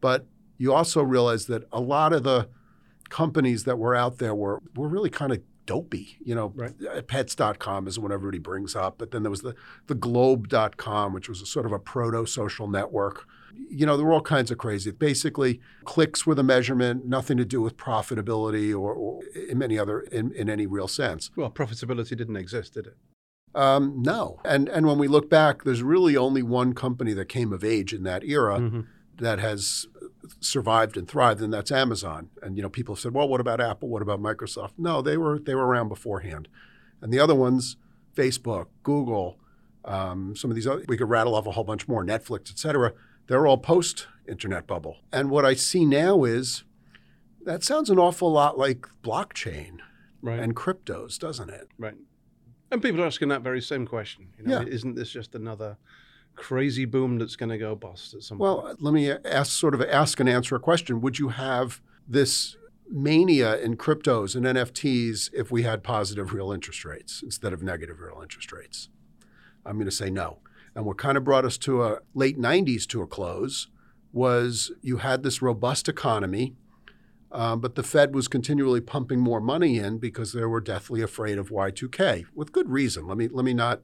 But 0.00 0.26
you 0.58 0.72
also 0.72 1.02
realize 1.02 1.46
that 1.46 1.64
a 1.72 1.80
lot 1.80 2.12
of 2.12 2.22
the 2.22 2.48
companies 3.10 3.64
that 3.64 3.78
were 3.78 3.94
out 3.94 4.18
there 4.18 4.34
were 4.34 4.62
were 4.74 4.88
really 4.88 5.10
kind 5.10 5.32
of 5.32 5.40
dopey. 5.66 6.16
You 6.22 6.34
know, 6.34 6.52
right. 6.54 6.74
Uh, 6.94 7.00
pets.com 7.02 7.86
is 7.88 7.98
what 7.98 8.12
everybody 8.12 8.38
brings 8.38 8.76
up. 8.76 8.98
But 8.98 9.12
then 9.12 9.22
there 9.22 9.30
was 9.30 9.40
the, 9.42 9.54
the 9.86 9.94
globe.com, 9.94 11.12
which 11.14 11.28
was 11.28 11.40
a 11.40 11.46
sort 11.46 11.64
of 11.66 11.72
a 11.72 11.78
proto 11.78 12.26
social 12.26 12.68
network. 12.68 13.24
You 13.70 13.86
know, 13.86 13.96
there 13.96 14.04
were 14.04 14.12
all 14.12 14.20
kinds 14.20 14.50
of 14.50 14.58
crazy. 14.58 14.90
Basically, 14.90 15.60
clicks 15.84 16.26
were 16.26 16.34
the 16.34 16.42
measurement, 16.42 17.06
nothing 17.06 17.36
to 17.38 17.44
do 17.44 17.62
with 17.62 17.76
profitability 17.76 18.72
or, 18.72 18.92
or 18.92 19.20
in 19.48 19.56
many 19.58 19.78
other, 19.78 20.00
in, 20.00 20.32
in 20.32 20.50
any 20.50 20.66
real 20.66 20.88
sense. 20.88 21.30
Well, 21.36 21.50
profitability 21.50 22.16
didn't 22.16 22.36
exist, 22.36 22.74
did 22.74 22.88
it? 22.88 22.96
Um, 23.54 24.02
no. 24.02 24.40
And 24.44 24.68
and 24.68 24.84
when 24.86 24.98
we 24.98 25.06
look 25.06 25.30
back, 25.30 25.62
there's 25.62 25.82
really 25.82 26.16
only 26.16 26.42
one 26.42 26.72
company 26.74 27.12
that 27.14 27.26
came 27.28 27.52
of 27.52 27.62
age 27.62 27.94
in 27.94 28.02
that 28.02 28.24
era 28.24 28.58
Mm-hmm. 28.58 28.80
that 29.18 29.38
has 29.38 29.86
survived 30.40 30.96
and 30.96 31.06
thrived, 31.08 31.40
and 31.40 31.52
that's 31.52 31.70
Amazon. 31.72 32.30
And 32.42 32.56
you 32.56 32.62
know, 32.62 32.68
people 32.68 32.94
have 32.94 33.00
said, 33.02 33.14
well, 33.14 33.28
what 33.28 33.40
about 33.40 33.60
Apple? 33.60 33.88
What 33.88 34.02
about 34.02 34.20
Microsoft? 34.20 34.72
No, 34.78 35.02
they 35.02 35.16
were 35.16 35.38
they 35.38 35.54
were 35.54 35.66
around 35.66 35.88
beforehand. 35.88 36.48
And 37.00 37.12
the 37.12 37.20
other 37.20 37.34
ones, 37.34 37.76
Facebook, 38.16 38.66
Google, 38.82 39.38
um, 39.84 40.34
some 40.36 40.50
of 40.50 40.54
these 40.54 40.66
other, 40.66 40.84
we 40.88 40.96
could 40.96 41.08
rattle 41.10 41.34
off 41.34 41.46
a 41.46 41.50
whole 41.52 41.64
bunch 41.64 41.86
more, 41.88 42.04
Netflix, 42.04 42.50
et 42.50 42.58
cetera. 42.58 42.92
They're 43.26 43.46
all 43.46 43.58
post 43.58 44.06
internet 44.26 44.66
bubble. 44.66 44.98
And 45.12 45.30
what 45.30 45.44
I 45.44 45.54
see 45.54 45.84
now 45.84 46.24
is 46.24 46.64
that 47.44 47.62
sounds 47.62 47.90
an 47.90 47.98
awful 47.98 48.30
lot 48.32 48.56
like 48.58 48.86
blockchain 49.02 49.78
Right. 50.22 50.40
and 50.40 50.56
cryptos, 50.56 51.18
doesn't 51.18 51.50
it? 51.50 51.68
Right. 51.78 51.96
And 52.70 52.80
people 52.82 53.02
are 53.02 53.06
asking 53.06 53.28
that 53.28 53.42
very 53.42 53.60
same 53.60 53.86
question. 53.86 54.28
You 54.38 54.44
know, 54.46 54.60
Yeah. 54.62 54.66
Isn't 54.66 54.94
this 54.94 55.10
just 55.10 55.34
another 55.34 55.76
crazy 56.34 56.84
boom 56.84 57.18
that's 57.18 57.36
going 57.36 57.50
to 57.50 57.58
go 57.58 57.74
bust 57.74 58.14
at 58.14 58.22
some 58.22 58.38
point? 58.38 58.64
Well, 58.64 58.76
let 58.80 58.94
me 58.94 59.10
ask 59.10 59.52
sort 59.52 59.74
of 59.74 59.82
ask 59.82 60.20
and 60.20 60.28
answer 60.28 60.56
a 60.56 60.60
question. 60.60 61.00
Would 61.00 61.18
you 61.18 61.28
have 61.28 61.80
this 62.06 62.56
mania 62.88 63.56
in 63.58 63.76
cryptos 63.76 64.36
and 64.36 64.44
NFTs 64.44 65.30
if 65.32 65.50
we 65.50 65.62
had 65.62 65.82
positive 65.82 66.32
real 66.32 66.52
interest 66.52 66.84
rates 66.84 67.22
instead 67.22 67.52
of 67.52 67.62
negative 67.62 68.00
real 68.00 68.20
interest 68.22 68.52
rates? 68.52 68.88
I'm 69.64 69.76
going 69.76 69.86
to 69.86 69.92
say 69.92 70.10
no. 70.10 70.38
And 70.74 70.84
what 70.84 70.98
kind 70.98 71.16
of 71.16 71.24
brought 71.24 71.44
us 71.44 71.56
to 71.58 71.84
a 71.84 72.00
late 72.14 72.38
90s 72.38 72.86
to 72.88 73.02
a 73.02 73.06
close 73.06 73.68
was 74.12 74.72
you 74.82 74.98
had 74.98 75.22
this 75.22 75.40
robust 75.40 75.88
economy, 75.88 76.54
um, 77.32 77.60
but 77.60 77.74
the 77.74 77.82
Fed 77.82 78.14
was 78.14 78.28
continually 78.28 78.80
pumping 78.80 79.20
more 79.20 79.40
money 79.40 79.78
in 79.78 79.98
because 79.98 80.32
they 80.32 80.44
were 80.44 80.60
deathly 80.60 81.02
afraid 81.02 81.38
of 81.38 81.50
Y2K 81.50 82.26
with 82.34 82.52
good 82.52 82.70
reason. 82.70 83.06
Let 83.06 83.16
me 83.16 83.28
let 83.28 83.44
me 83.44 83.54
not 83.54 83.80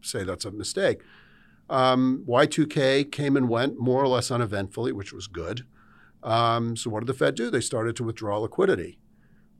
say 0.00 0.24
that's 0.24 0.44
a 0.44 0.50
mistake. 0.50 1.00
Um, 1.72 2.22
Y2K 2.28 3.10
came 3.10 3.34
and 3.34 3.48
went 3.48 3.78
more 3.78 4.02
or 4.02 4.08
less 4.08 4.30
uneventfully, 4.30 4.92
which 4.92 5.12
was 5.12 5.26
good. 5.26 5.64
Um, 6.22 6.76
so 6.76 6.90
what 6.90 7.00
did 7.00 7.06
the 7.06 7.14
Fed 7.14 7.34
do? 7.34 7.50
They 7.50 7.62
started 7.62 7.96
to 7.96 8.04
withdraw 8.04 8.38
liquidity. 8.38 8.98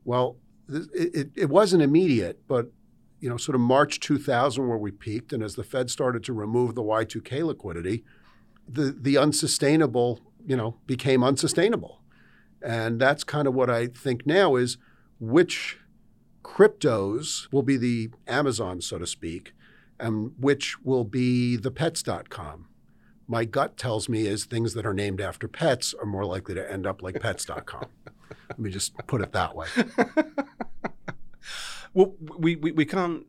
Well, 0.05 0.37
it, 0.69 1.31
it 1.35 1.49
wasn't 1.49 1.81
immediate, 1.81 2.47
but 2.47 2.71
you 3.19 3.29
know, 3.29 3.37
sort 3.37 3.55
of 3.55 3.61
March 3.61 3.99
2000 3.99 4.67
where 4.67 4.77
we 4.77 4.91
peaked, 4.91 5.33
and 5.33 5.41
as 5.41 5.55
the 5.55 5.63
Fed 5.63 5.89
started 5.89 6.23
to 6.25 6.33
remove 6.33 6.75
the 6.75 6.83
Y2K 6.83 7.43
liquidity, 7.45 8.03
the 8.67 8.95
the 8.97 9.17
unsustainable, 9.17 10.19
you 10.45 10.55
know, 10.55 10.77
became 10.85 11.23
unsustainable, 11.23 12.01
and 12.61 12.99
that's 12.99 13.23
kind 13.23 13.47
of 13.47 13.55
what 13.55 13.69
I 13.69 13.87
think 13.87 14.27
now 14.27 14.55
is 14.55 14.77
which 15.19 15.79
cryptos 16.43 17.51
will 17.51 17.63
be 17.63 17.77
the 17.77 18.11
Amazon, 18.27 18.81
so 18.81 18.99
to 18.99 19.07
speak, 19.07 19.53
and 20.03 20.31
which 20.37 20.79
will 20.83 21.03
be 21.03 21.55
the 21.55 21.71
pets.com. 21.71 22.67
My 23.27 23.45
gut 23.45 23.77
tells 23.77 24.09
me 24.09 24.27
is 24.27 24.45
things 24.45 24.73
that 24.73 24.85
are 24.85 24.93
named 24.93 25.21
after 25.21 25.47
pets 25.47 25.93
are 25.99 26.05
more 26.05 26.25
likely 26.25 26.53
to 26.55 26.71
end 26.71 26.85
up 26.85 27.01
like 27.01 27.19
pets.com. 27.19 27.85
Let 28.49 28.59
me 28.59 28.69
just 28.69 28.95
put 29.07 29.21
it 29.21 29.31
that 29.31 29.55
way. 29.55 29.67
Well, 31.93 32.15
we, 32.37 32.55
we, 32.55 32.71
we 32.71 32.85
can't 32.85 33.25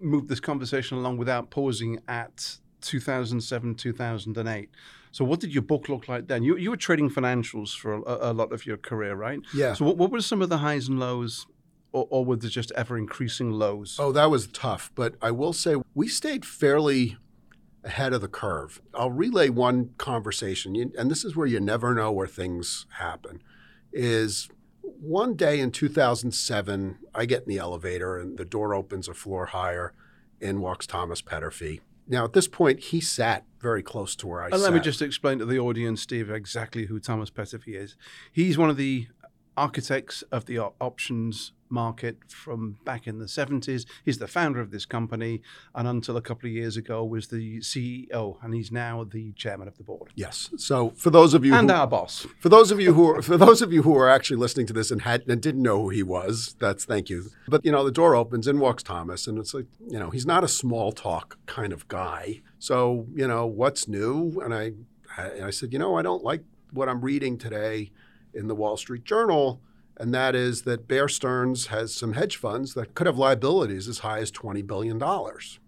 move 0.00 0.28
this 0.28 0.40
conversation 0.40 0.98
along 0.98 1.18
without 1.18 1.50
pausing 1.50 2.00
at 2.08 2.58
2007, 2.80 3.74
2008. 3.74 4.70
So, 5.12 5.24
what 5.24 5.40
did 5.40 5.54
your 5.54 5.62
book 5.62 5.88
look 5.88 6.08
like 6.08 6.26
then? 6.26 6.42
You, 6.42 6.56
you 6.56 6.70
were 6.70 6.76
trading 6.76 7.08
financials 7.08 7.76
for 7.76 7.94
a, 7.94 8.30
a 8.30 8.32
lot 8.32 8.52
of 8.52 8.66
your 8.66 8.76
career, 8.76 9.14
right? 9.14 9.40
Yeah. 9.54 9.74
So, 9.74 9.84
what, 9.84 9.96
what 9.96 10.10
were 10.10 10.20
some 10.20 10.42
of 10.42 10.48
the 10.48 10.58
highs 10.58 10.88
and 10.88 10.98
lows, 10.98 11.46
or, 11.96 12.06
or 12.10 12.24
were 12.26 12.36
there 12.36 12.50
just 12.50 12.72
ever 12.72 12.98
increasing 12.98 13.50
lows? 13.50 13.96
Oh, 13.98 14.12
that 14.12 14.30
was 14.30 14.46
tough. 14.48 14.90
But 14.94 15.14
I 15.22 15.30
will 15.30 15.52
say 15.54 15.76
we 15.94 16.08
stayed 16.08 16.44
fairly 16.44 17.16
ahead 17.82 18.12
of 18.12 18.20
the 18.20 18.28
curve. 18.28 18.82
I'll 18.94 19.10
relay 19.10 19.48
one 19.48 19.90
conversation, 19.96 20.92
and 20.98 21.10
this 21.10 21.24
is 21.24 21.34
where 21.34 21.46
you 21.46 21.58
never 21.60 21.94
know 21.94 22.12
where 22.12 22.26
things 22.26 22.86
happen. 22.98 23.42
Is 23.92 24.48
one 24.82 25.34
day 25.34 25.58
in 25.60 25.70
2007, 25.70 26.98
I 27.14 27.24
get 27.24 27.42
in 27.44 27.48
the 27.48 27.58
elevator 27.58 28.18
and 28.18 28.36
the 28.36 28.44
door 28.44 28.74
opens 28.74 29.08
a 29.08 29.14
floor 29.14 29.46
higher. 29.46 29.92
In 30.38 30.60
walks 30.60 30.86
Thomas 30.86 31.22
Peterffy. 31.22 31.80
Now, 32.06 32.24
at 32.24 32.34
this 32.34 32.46
point, 32.46 32.78
he 32.78 33.00
sat 33.00 33.46
very 33.58 33.82
close 33.82 34.14
to 34.16 34.26
where 34.26 34.42
I 34.42 34.46
And 34.48 34.56
sat. 34.56 34.60
let 34.60 34.74
me 34.74 34.80
just 34.80 35.00
explain 35.00 35.38
to 35.38 35.46
the 35.46 35.58
audience, 35.58 36.02
Steve, 36.02 36.30
exactly 36.30 36.84
who 36.86 37.00
Thomas 37.00 37.30
Peterffy 37.30 37.74
is. 37.74 37.96
He's 38.30 38.58
one 38.58 38.68
of 38.68 38.76
the 38.76 39.08
architects 39.56 40.20
of 40.30 40.44
the 40.44 40.58
op- 40.58 40.76
options 40.78 41.52
market 41.68 42.18
from 42.28 42.78
back 42.84 43.06
in 43.06 43.18
the 43.18 43.26
70s. 43.26 43.86
He's 44.04 44.18
the 44.18 44.28
founder 44.28 44.60
of 44.60 44.70
this 44.70 44.86
company, 44.86 45.42
and 45.74 45.86
until 45.88 46.16
a 46.16 46.22
couple 46.22 46.48
of 46.48 46.52
years 46.52 46.76
ago 46.76 47.04
was 47.04 47.28
the 47.28 47.60
CEO, 47.60 48.36
and 48.42 48.54
he's 48.54 48.70
now 48.72 49.04
the 49.04 49.32
chairman 49.32 49.68
of 49.68 49.76
the 49.76 49.82
board 49.82 49.96
Yes. 50.14 50.50
So 50.56 50.90
for 50.96 51.10
those 51.10 51.34
of 51.34 51.44
you 51.44 51.54
and 51.54 51.70
who, 51.70 51.76
our 51.76 51.86
boss. 51.86 52.26
For 52.38 52.48
those 52.48 52.70
of 52.70 52.80
you 52.80 52.94
who 52.94 53.10
are, 53.10 53.22
for 53.22 53.36
those 53.36 53.62
of 53.62 53.72
you 53.72 53.82
who 53.82 53.96
are 53.96 54.08
actually 54.08 54.36
listening 54.36 54.66
to 54.66 54.72
this 54.72 54.90
and 54.90 55.02
had 55.02 55.24
and 55.28 55.40
didn't 55.40 55.62
know 55.62 55.82
who 55.82 55.88
he 55.90 56.02
was, 56.02 56.56
that's 56.58 56.84
thank 56.84 57.10
you. 57.10 57.30
But 57.48 57.64
you 57.64 57.72
know, 57.72 57.84
the 57.84 57.90
door 57.90 58.14
opens, 58.14 58.46
in 58.46 58.58
walks 58.58 58.82
Thomas, 58.82 59.26
and 59.26 59.38
it's 59.38 59.54
like 59.54 59.66
you 59.88 59.98
know, 59.98 60.10
he's 60.10 60.26
not 60.26 60.44
a 60.44 60.48
small 60.48 60.92
talk 60.92 61.38
kind 61.46 61.72
of 61.72 61.88
guy. 61.88 62.42
So 62.58 63.06
you 63.14 63.26
know, 63.26 63.46
what's 63.46 63.88
new? 63.88 64.40
And 64.42 64.54
I, 64.54 64.72
and 65.18 65.44
I 65.44 65.50
said, 65.50 65.72
you 65.72 65.78
know, 65.78 65.96
I 65.96 66.02
don't 66.02 66.24
like 66.24 66.42
what 66.72 66.88
I'm 66.88 67.00
reading 67.00 67.38
today 67.38 67.90
in 68.34 68.48
the 68.48 68.54
Wall 68.54 68.76
Street 68.76 69.04
Journal, 69.04 69.60
and 69.98 70.14
that 70.14 70.34
is 70.34 70.62
that 70.62 70.88
Bear 70.88 71.08
Stearns 71.08 71.68
has 71.68 71.94
some 71.94 72.12
hedge 72.12 72.36
funds 72.36 72.74
that 72.74 72.94
could 72.94 73.06
have 73.06 73.18
liabilities 73.18 73.88
as 73.88 74.00
high 74.00 74.18
as 74.18 74.30
twenty 74.30 74.62
billion 74.62 74.98
dollars. 74.98 75.58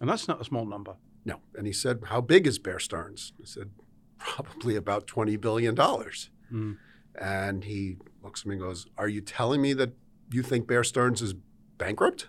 And 0.00 0.08
that's 0.10 0.26
not 0.26 0.40
a 0.40 0.44
small 0.44 0.66
number. 0.66 0.96
No. 1.24 1.40
And 1.54 1.66
he 1.66 1.72
said, 1.72 2.00
How 2.06 2.20
big 2.20 2.46
is 2.46 2.58
Bear 2.58 2.78
Stearns? 2.78 3.32
I 3.40 3.44
said, 3.44 3.70
Probably 4.18 4.76
about 4.76 5.06
$20 5.06 5.40
billion. 5.40 5.74
Mm. 5.74 6.76
And 7.20 7.64
he 7.64 7.96
looks 8.22 8.42
at 8.42 8.46
me 8.46 8.54
and 8.54 8.62
goes, 8.62 8.86
Are 8.98 9.08
you 9.08 9.20
telling 9.20 9.60
me 9.62 9.72
that 9.74 9.92
you 10.30 10.42
think 10.42 10.66
Bear 10.66 10.84
Stearns 10.84 11.22
is 11.22 11.34
bankrupt? 11.78 12.28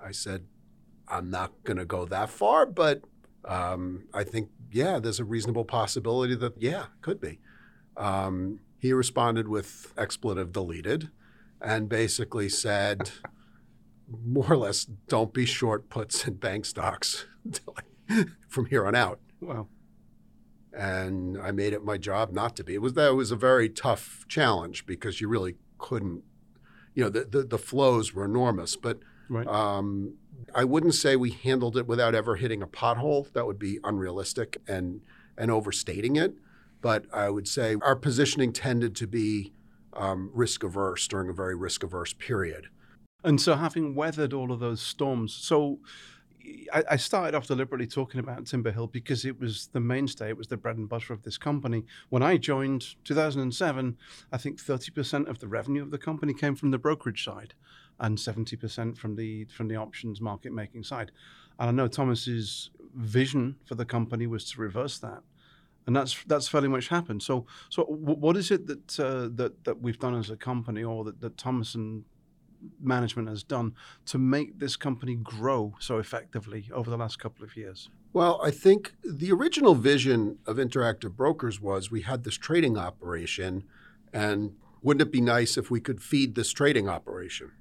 I 0.00 0.12
said, 0.12 0.46
I'm 1.08 1.30
not 1.30 1.52
going 1.64 1.78
to 1.78 1.84
go 1.84 2.04
that 2.06 2.30
far, 2.30 2.66
but 2.66 3.02
um, 3.44 4.04
I 4.12 4.24
think, 4.24 4.50
yeah, 4.70 4.98
there's 4.98 5.20
a 5.20 5.24
reasonable 5.24 5.64
possibility 5.64 6.34
that, 6.36 6.60
yeah, 6.60 6.86
could 7.00 7.20
be. 7.20 7.40
Um, 7.96 8.60
he 8.78 8.92
responded 8.92 9.48
with 9.48 9.92
expletive 9.96 10.52
deleted 10.52 11.10
and 11.60 11.88
basically 11.88 12.48
said, 12.48 13.10
more 14.24 14.52
or 14.52 14.56
less, 14.56 14.84
don't 14.84 15.32
be 15.32 15.44
short 15.44 15.90
puts 15.90 16.26
in 16.26 16.34
bank 16.34 16.64
stocks 16.64 17.26
from 18.48 18.66
here 18.66 18.86
on 18.86 18.94
out. 18.94 19.20
Well, 19.40 19.68
And 20.72 21.40
I 21.40 21.50
made 21.50 21.72
it 21.72 21.84
my 21.84 21.98
job 21.98 22.32
not 22.32 22.56
to 22.56 22.64
be. 22.64 22.74
It 22.74 22.82
was 22.82 22.94
that 22.94 23.14
was 23.14 23.30
a 23.30 23.36
very 23.36 23.68
tough 23.68 24.24
challenge 24.28 24.86
because 24.86 25.20
you 25.20 25.28
really 25.28 25.56
couldn't, 25.78 26.22
you 26.94 27.04
know, 27.04 27.10
the 27.10 27.24
the, 27.24 27.42
the 27.42 27.58
flows 27.58 28.14
were 28.14 28.24
enormous. 28.24 28.76
But 28.76 29.00
right. 29.28 29.46
um, 29.46 30.14
I 30.54 30.64
wouldn't 30.64 30.94
say 30.94 31.16
we 31.16 31.30
handled 31.30 31.76
it 31.76 31.86
without 31.86 32.14
ever 32.14 32.36
hitting 32.36 32.62
a 32.62 32.66
pothole. 32.66 33.32
That 33.32 33.46
would 33.46 33.58
be 33.58 33.80
unrealistic 33.82 34.58
and 34.68 35.00
and 35.36 35.50
overstating 35.50 36.16
it. 36.16 36.34
But 36.80 37.06
I 37.12 37.30
would 37.30 37.48
say 37.48 37.76
our 37.82 37.96
positioning 37.96 38.52
tended 38.52 38.94
to 38.96 39.06
be 39.06 39.52
um, 39.94 40.30
risk 40.32 40.62
averse 40.62 41.08
during 41.08 41.28
a 41.28 41.32
very 41.32 41.56
risk 41.56 41.82
averse 41.82 42.12
period. 42.12 42.68
And 43.24 43.40
so, 43.40 43.56
having 43.56 43.94
weathered 43.94 44.32
all 44.32 44.52
of 44.52 44.60
those 44.60 44.80
storms, 44.80 45.34
so 45.34 45.80
I, 46.72 46.84
I 46.92 46.96
started 46.96 47.36
off 47.36 47.46
deliberately 47.46 47.86
talking 47.86 48.20
about 48.20 48.46
Timber 48.46 48.70
Hill 48.70 48.86
because 48.86 49.24
it 49.24 49.40
was 49.40 49.68
the 49.72 49.80
mainstay, 49.80 50.28
it 50.30 50.36
was 50.36 50.48
the 50.48 50.56
bread 50.56 50.76
and 50.76 50.88
butter 50.88 51.12
of 51.12 51.22
this 51.22 51.38
company. 51.38 51.84
When 52.08 52.22
I 52.22 52.36
joined 52.36 52.94
2007, 53.04 53.96
I 54.32 54.36
think 54.36 54.58
30% 54.60 55.28
of 55.28 55.40
the 55.40 55.48
revenue 55.48 55.82
of 55.82 55.90
the 55.90 55.98
company 55.98 56.34
came 56.34 56.54
from 56.54 56.70
the 56.70 56.78
brokerage 56.78 57.24
side, 57.24 57.54
and 58.00 58.16
70% 58.16 58.96
from 58.96 59.16
the 59.16 59.44
from 59.46 59.68
the 59.68 59.76
options 59.76 60.20
market 60.20 60.52
making 60.52 60.84
side. 60.84 61.10
And 61.58 61.68
I 61.68 61.72
know 61.72 61.88
Thomas's 61.88 62.70
vision 62.94 63.56
for 63.64 63.74
the 63.74 63.84
company 63.84 64.26
was 64.26 64.50
to 64.52 64.60
reverse 64.60 64.98
that. 64.98 65.22
And 65.88 65.96
that's 65.96 66.22
that's 66.24 66.46
fairly 66.46 66.68
much 66.68 66.88
happened. 66.88 67.22
So, 67.22 67.46
so 67.70 67.84
wh- 67.84 68.20
what 68.20 68.36
is 68.36 68.50
it 68.50 68.66
that 68.66 69.00
uh, 69.00 69.28
that 69.36 69.64
that 69.64 69.80
we've 69.80 69.98
done 69.98 70.14
as 70.18 70.28
a 70.28 70.36
company, 70.36 70.84
or 70.84 71.02
that, 71.04 71.22
that 71.22 71.38
Thomas 71.38 71.74
and 71.74 72.04
management 72.78 73.26
has 73.30 73.42
done 73.42 73.72
to 74.04 74.18
make 74.18 74.58
this 74.58 74.76
company 74.76 75.14
grow 75.14 75.74
so 75.78 75.96
effectively 75.96 76.68
over 76.74 76.90
the 76.90 76.98
last 76.98 77.18
couple 77.18 77.42
of 77.42 77.56
years? 77.56 77.88
Well, 78.12 78.38
I 78.44 78.50
think 78.50 78.96
the 79.02 79.32
original 79.32 79.74
vision 79.74 80.36
of 80.46 80.58
Interactive 80.58 81.16
Brokers 81.16 81.58
was 81.58 81.90
we 81.90 82.02
had 82.02 82.22
this 82.22 82.36
trading 82.36 82.76
operation, 82.76 83.64
and 84.12 84.56
wouldn't 84.82 85.08
it 85.08 85.10
be 85.10 85.22
nice 85.22 85.56
if 85.56 85.70
we 85.70 85.80
could 85.80 86.02
feed 86.02 86.34
this 86.34 86.52
trading 86.52 86.86
operation? 86.86 87.52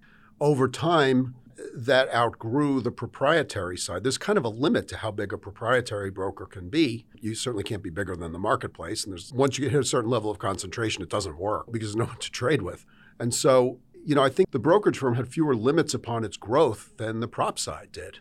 Over 0.42 0.68
time, 0.68 1.36
that 1.76 2.14
outgrew 2.14 2.82
the 2.82 2.92
proprietary 2.92 3.78
side. 3.78 4.04
There's 4.04 4.18
kind 4.18 4.38
of 4.38 4.46
a 4.46 4.50
limit 4.50 4.88
to 4.90 4.98
how 4.98 5.12
big 5.12 5.34
a 5.34 5.38
proprietary 5.38 6.12
broker 6.12 6.46
can 6.46 6.70
be. 6.70 7.06
You 7.20 7.36
certainly 7.36 7.64
can't 7.64 7.84
be 7.84 7.90
bigger 7.90 8.16
than 8.16 8.32
the 8.32 8.40
marketplace. 8.40 9.04
And 9.04 9.14
there's 9.14 9.34
once 9.34 9.58
you 9.58 9.66
get 9.66 9.72
hit 9.72 9.82
a 9.82 9.86
certain 9.86 10.10
level 10.10 10.30
of 10.30 10.40
concentration, 10.40 11.02
it 11.02 11.10
doesn't 11.10 11.38
work 11.38 11.72
because 11.72 11.90
there's 11.90 11.96
no 11.96 12.06
one 12.14 12.18
to 12.18 12.32
trade 12.32 12.62
with. 12.62 12.86
And 13.20 13.34
so 13.34 13.80
you 14.08 14.16
know, 14.16 14.24
I 14.24 14.30
think 14.30 14.52
the 14.52 14.60
brokerage 14.60 15.00
firm 15.00 15.16
had 15.16 15.28
fewer 15.28 15.54
limits 15.54 15.94
upon 15.94 16.24
its 16.24 16.38
growth 16.38 16.94
than 16.96 17.20
the 17.20 17.28
prop 17.28 17.60
side 17.60 17.90
did. 17.92 18.20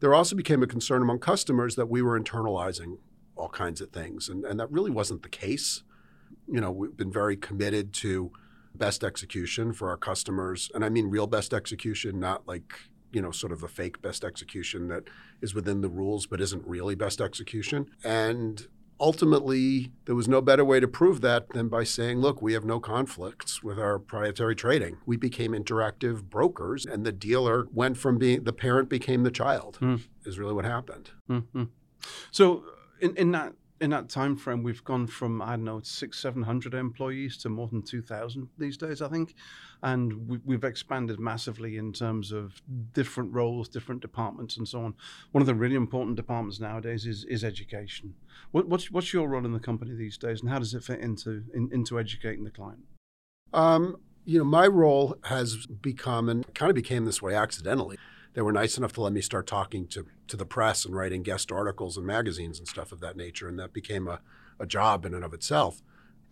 There 0.00 0.12
also 0.12 0.34
became 0.34 0.60
a 0.60 0.66
concern 0.66 1.02
among 1.02 1.20
customers 1.20 1.76
that 1.76 1.88
we 1.88 2.02
were 2.02 2.18
internalizing 2.18 2.98
all 3.36 3.48
kinds 3.48 3.80
of 3.80 3.90
things, 3.90 4.28
and, 4.28 4.44
and 4.44 4.58
that 4.58 4.68
really 4.72 4.90
wasn't 4.90 5.22
the 5.22 5.28
case. 5.28 5.84
You 6.48 6.60
know, 6.60 6.72
we've 6.72 6.96
been 6.96 7.12
very 7.12 7.36
committed 7.36 7.92
to 7.94 8.32
best 8.74 9.04
execution 9.04 9.72
for 9.72 9.90
our 9.90 9.96
customers, 9.96 10.70
and 10.74 10.84
I 10.84 10.88
mean 10.88 11.08
real 11.08 11.26
best 11.26 11.52
execution, 11.52 12.20
not 12.20 12.46
like 12.46 12.72
you 13.12 13.20
know, 13.20 13.30
sort 13.30 13.52
of 13.52 13.62
a 13.62 13.68
fake 13.68 14.00
best 14.02 14.24
execution 14.24 14.88
that 14.88 15.04
is 15.40 15.54
within 15.54 15.80
the 15.80 15.88
rules 15.88 16.26
but 16.26 16.40
isn't 16.40 16.66
really 16.66 16.94
best 16.94 17.20
execution. 17.20 17.90
And 18.04 18.66
ultimately, 19.00 19.92
there 20.04 20.14
was 20.14 20.28
no 20.28 20.40
better 20.40 20.64
way 20.64 20.78
to 20.78 20.86
prove 20.86 21.20
that 21.22 21.48
than 21.50 21.68
by 21.68 21.84
saying, 21.84 22.20
look, 22.20 22.40
we 22.42 22.52
have 22.52 22.64
no 22.64 22.78
conflicts 22.78 23.62
with 23.62 23.78
our 23.78 23.98
proprietary 23.98 24.54
trading. 24.54 24.98
We 25.06 25.16
became 25.16 25.52
interactive 25.52 26.24
brokers, 26.24 26.84
and 26.86 27.04
the 27.04 27.12
dealer 27.12 27.66
went 27.72 27.96
from 27.96 28.18
being 28.18 28.44
the 28.44 28.52
parent 28.52 28.88
became 28.88 29.22
the 29.22 29.30
child, 29.30 29.78
mm. 29.80 30.02
is 30.24 30.38
really 30.38 30.54
what 30.54 30.64
happened. 30.64 31.10
Mm-hmm. 31.28 31.64
So, 32.30 32.64
in, 33.00 33.16
in 33.16 33.32
that 33.32 33.54
in 33.80 33.90
that 33.90 34.10
time 34.10 34.36
frame, 34.36 34.62
we've 34.62 34.84
gone 34.84 35.06
from 35.06 35.40
I 35.40 35.50
don't 35.50 35.64
know 35.64 35.80
six, 35.82 36.18
seven 36.18 36.42
hundred 36.42 36.74
employees 36.74 37.38
to 37.38 37.48
more 37.48 37.66
than 37.68 37.82
two 37.82 38.02
thousand 38.02 38.48
these 38.58 38.76
days, 38.76 39.00
I 39.00 39.08
think, 39.08 39.34
and 39.82 40.28
we, 40.44 40.54
have 40.54 40.64
expanded 40.64 41.18
massively 41.18 41.78
in 41.78 41.92
terms 41.92 42.30
of 42.30 42.60
different 42.92 43.32
roles, 43.32 43.68
different 43.68 44.02
departments, 44.02 44.58
and 44.58 44.68
so 44.68 44.82
on. 44.84 44.94
One 45.32 45.40
of 45.40 45.46
the 45.46 45.54
really 45.54 45.76
important 45.76 46.16
departments 46.16 46.60
nowadays 46.60 47.06
is 47.06 47.24
is 47.24 47.42
education. 47.42 48.14
What, 48.50 48.68
what's 48.68 48.90
what's 48.90 49.14
your 49.14 49.28
role 49.28 49.46
in 49.46 49.52
the 49.52 49.58
company 49.60 49.94
these 49.94 50.18
days, 50.18 50.42
and 50.42 50.50
how 50.50 50.58
does 50.58 50.74
it 50.74 50.84
fit 50.84 51.00
into 51.00 51.44
in, 51.54 51.70
into 51.72 51.98
educating 51.98 52.44
the 52.44 52.50
client? 52.50 52.80
Um, 53.54 53.96
you 54.26 54.38
know, 54.38 54.44
my 54.44 54.66
role 54.66 55.16
has 55.24 55.66
become 55.66 56.28
and 56.28 56.54
kind 56.54 56.68
of 56.68 56.76
became 56.76 57.06
this 57.06 57.22
way 57.22 57.34
accidentally 57.34 57.98
they 58.34 58.42
were 58.42 58.52
nice 58.52 58.78
enough 58.78 58.92
to 58.94 59.02
let 59.02 59.12
me 59.12 59.20
start 59.20 59.46
talking 59.46 59.86
to, 59.88 60.06
to 60.28 60.36
the 60.36 60.46
press 60.46 60.84
and 60.84 60.94
writing 60.94 61.22
guest 61.22 61.50
articles 61.50 61.96
and 61.96 62.06
magazines 62.06 62.58
and 62.58 62.68
stuff 62.68 62.92
of 62.92 63.00
that 63.00 63.16
nature. 63.16 63.48
And 63.48 63.58
that 63.58 63.72
became 63.72 64.06
a, 64.06 64.20
a 64.58 64.66
job 64.66 65.04
in 65.04 65.14
and 65.14 65.24
of 65.24 65.34
itself. 65.34 65.82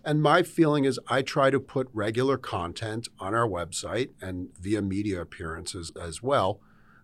And 0.04 0.22
my 0.22 0.42
feeling 0.42 0.84
is 0.84 1.00
I 1.08 1.22
try 1.22 1.50
to 1.50 1.58
put 1.58 1.88
regular 1.92 2.38
content 2.38 3.08
on 3.18 3.34
our 3.34 3.48
website 3.48 4.10
and 4.22 4.48
via 4.58 4.80
media 4.80 5.20
appearances 5.20 5.92
as 6.00 6.22
well. 6.22 6.60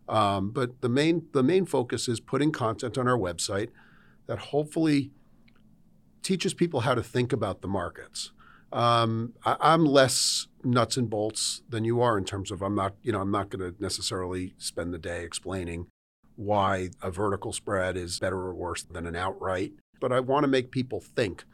Um, 0.09 0.51
but 0.51 0.81
the 0.81 0.89
main 0.89 1.27
the 1.33 1.43
main 1.43 1.65
focus 1.65 2.09
is 2.09 2.21
putting 2.21 2.53
content 2.53 2.99
on 2.99 3.09
our 3.09 3.19
website 3.19 3.71
that 4.27 4.39
hopefully 4.39 5.11
teaches 6.23 6.55
people 6.55 6.81
how 6.81 6.95
to 6.95 7.03
think 7.03 7.33
about 7.33 7.63
the 7.63 7.69
markets. 7.69 8.33
Um, 8.73 9.35
I, 9.45 9.75
am 9.75 9.85
less 9.85 10.49
nuts 10.65 10.97
and 10.97 11.11
bolts 11.11 11.63
than 11.69 11.85
you 11.85 12.01
are 12.01 12.17
in 12.19 12.25
terms 12.25 12.51
of 12.51 12.63
I'm 12.63 12.75
not, 12.75 12.95
you 13.03 13.13
know, 13.13 13.21
I'm 13.21 13.31
not 13.31 13.51
going 13.51 13.73
to 13.73 13.83
necessarily 13.83 14.55
spend 14.59 14.93
the 14.93 14.99
day 14.99 15.25
explaining 15.25 15.87
why 16.37 16.91
a 17.03 17.11
vertical 17.11 17.53
spread 17.53 17.97
is 17.97 18.19
better 18.19 18.39
or 18.39 18.55
worse 18.55 18.83
than 18.83 19.07
an 19.07 19.17
outright. 19.17 19.73
But 20.01 20.13
I 20.13 20.21
want 20.21 20.45
to 20.45 20.49
make 20.49 20.71
people 20.71 21.01
think 21.01 21.45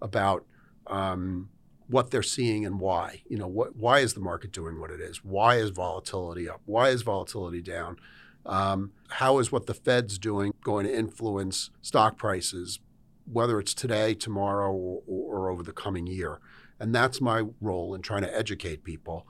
about 0.00 0.44
um, 0.86 1.48
what 1.88 2.10
they're 2.10 2.22
seeing 2.22 2.66
and 2.66 2.80
why. 2.80 3.22
You 3.28 3.38
know, 3.38 3.46
what 3.46 3.76
why 3.76 4.00
is 4.00 4.14
the 4.14 4.20
market 4.20 4.52
doing 4.52 4.80
what 4.80 4.90
it 4.90 5.00
is? 5.00 5.24
Why 5.24 5.56
is 5.56 5.70
volatility 5.70 6.48
up? 6.48 6.60
Why 6.66 6.90
is 6.90 7.02
volatility 7.02 7.62
down? 7.62 7.96
Um, 8.44 8.92
how 9.08 9.38
is 9.38 9.50
what 9.50 9.66
the 9.66 9.74
Fed's 9.74 10.18
doing 10.18 10.52
going 10.62 10.86
to 10.86 10.96
influence 10.96 11.70
stock 11.82 12.16
prices, 12.16 12.78
whether 13.30 13.58
it's 13.58 13.74
today, 13.74 14.14
tomorrow, 14.14 14.72
or, 14.72 15.02
or 15.06 15.50
over 15.50 15.62
the 15.62 15.72
coming 15.72 16.06
year? 16.06 16.38
And 16.78 16.94
that's 16.94 17.20
my 17.20 17.44
role 17.60 17.94
in 17.94 18.02
trying 18.02 18.22
to 18.22 18.36
educate 18.36 18.84
people. 18.84 19.26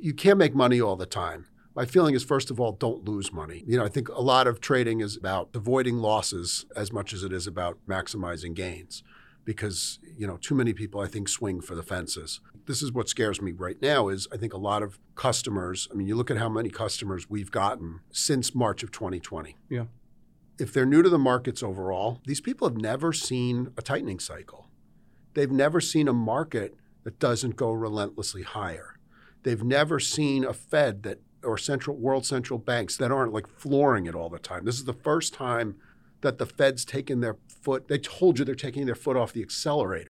You 0.00 0.12
can't 0.12 0.38
make 0.38 0.54
money 0.54 0.80
all 0.80 0.96
the 0.96 1.06
time. 1.06 1.46
My 1.74 1.86
feeling 1.86 2.14
is, 2.14 2.24
first 2.24 2.50
of 2.50 2.60
all, 2.60 2.72
don't 2.72 3.08
lose 3.08 3.32
money. 3.32 3.64
You 3.66 3.78
know, 3.78 3.84
I 3.84 3.88
think 3.88 4.08
a 4.08 4.20
lot 4.20 4.46
of 4.46 4.60
trading 4.60 5.00
is 5.00 5.16
about 5.16 5.50
avoiding 5.54 5.98
losses 5.98 6.66
as 6.76 6.92
much 6.92 7.12
as 7.12 7.22
it 7.22 7.32
is 7.32 7.46
about 7.46 7.78
maximizing 7.88 8.54
gains 8.54 9.02
because, 9.44 9.98
you 10.16 10.26
know, 10.26 10.36
too 10.36 10.54
many 10.54 10.72
people, 10.72 11.00
I 11.00 11.06
think, 11.06 11.28
swing 11.28 11.60
for 11.60 11.74
the 11.74 11.82
fences. 11.82 12.40
This 12.66 12.82
is 12.82 12.92
what 12.92 13.08
scares 13.08 13.40
me 13.40 13.52
right 13.52 13.80
now 13.80 14.08
is 14.08 14.28
I 14.32 14.36
think 14.36 14.52
a 14.52 14.58
lot 14.58 14.82
of 14.82 14.98
customers, 15.14 15.88
I 15.90 15.94
mean, 15.94 16.06
you 16.06 16.16
look 16.16 16.30
at 16.30 16.36
how 16.36 16.48
many 16.48 16.70
customers 16.70 17.30
we've 17.30 17.50
gotten 17.50 18.00
since 18.10 18.54
March 18.54 18.82
of 18.82 18.90
2020. 18.90 19.56
Yeah. 19.68 19.84
If 20.58 20.72
they're 20.72 20.84
new 20.84 21.02
to 21.02 21.08
the 21.08 21.18
markets 21.18 21.62
overall, 21.62 22.20
these 22.26 22.40
people 22.40 22.68
have 22.68 22.76
never 22.76 23.12
seen 23.12 23.72
a 23.78 23.82
tightening 23.82 24.18
cycle. 24.18 24.66
They've 25.34 25.50
never 25.50 25.80
seen 25.80 26.08
a 26.08 26.12
market 26.12 26.74
that 27.04 27.18
doesn't 27.18 27.56
go 27.56 27.72
relentlessly 27.72 28.42
higher. 28.42 28.96
They've 29.42 29.62
never 29.62 29.98
seen 29.98 30.44
a 30.44 30.52
Fed 30.52 31.02
that 31.04 31.20
or 31.42 31.56
central 31.56 31.96
world 31.96 32.26
central 32.26 32.58
banks 32.58 32.96
that 32.98 33.10
aren't 33.10 33.32
like 33.32 33.46
flooring 33.48 34.06
it 34.06 34.14
all 34.14 34.28
the 34.28 34.38
time. 34.38 34.64
This 34.64 34.76
is 34.76 34.84
the 34.84 34.92
first 34.92 35.32
time 35.32 35.76
that 36.20 36.38
the 36.38 36.46
Fed's 36.46 36.84
taken 36.84 37.20
their 37.20 37.36
foot. 37.48 37.88
They 37.88 37.98
told 37.98 38.38
you 38.38 38.44
they're 38.44 38.54
taking 38.54 38.86
their 38.86 38.94
foot 38.94 39.16
off 39.16 39.32
the 39.32 39.42
accelerator. 39.42 40.08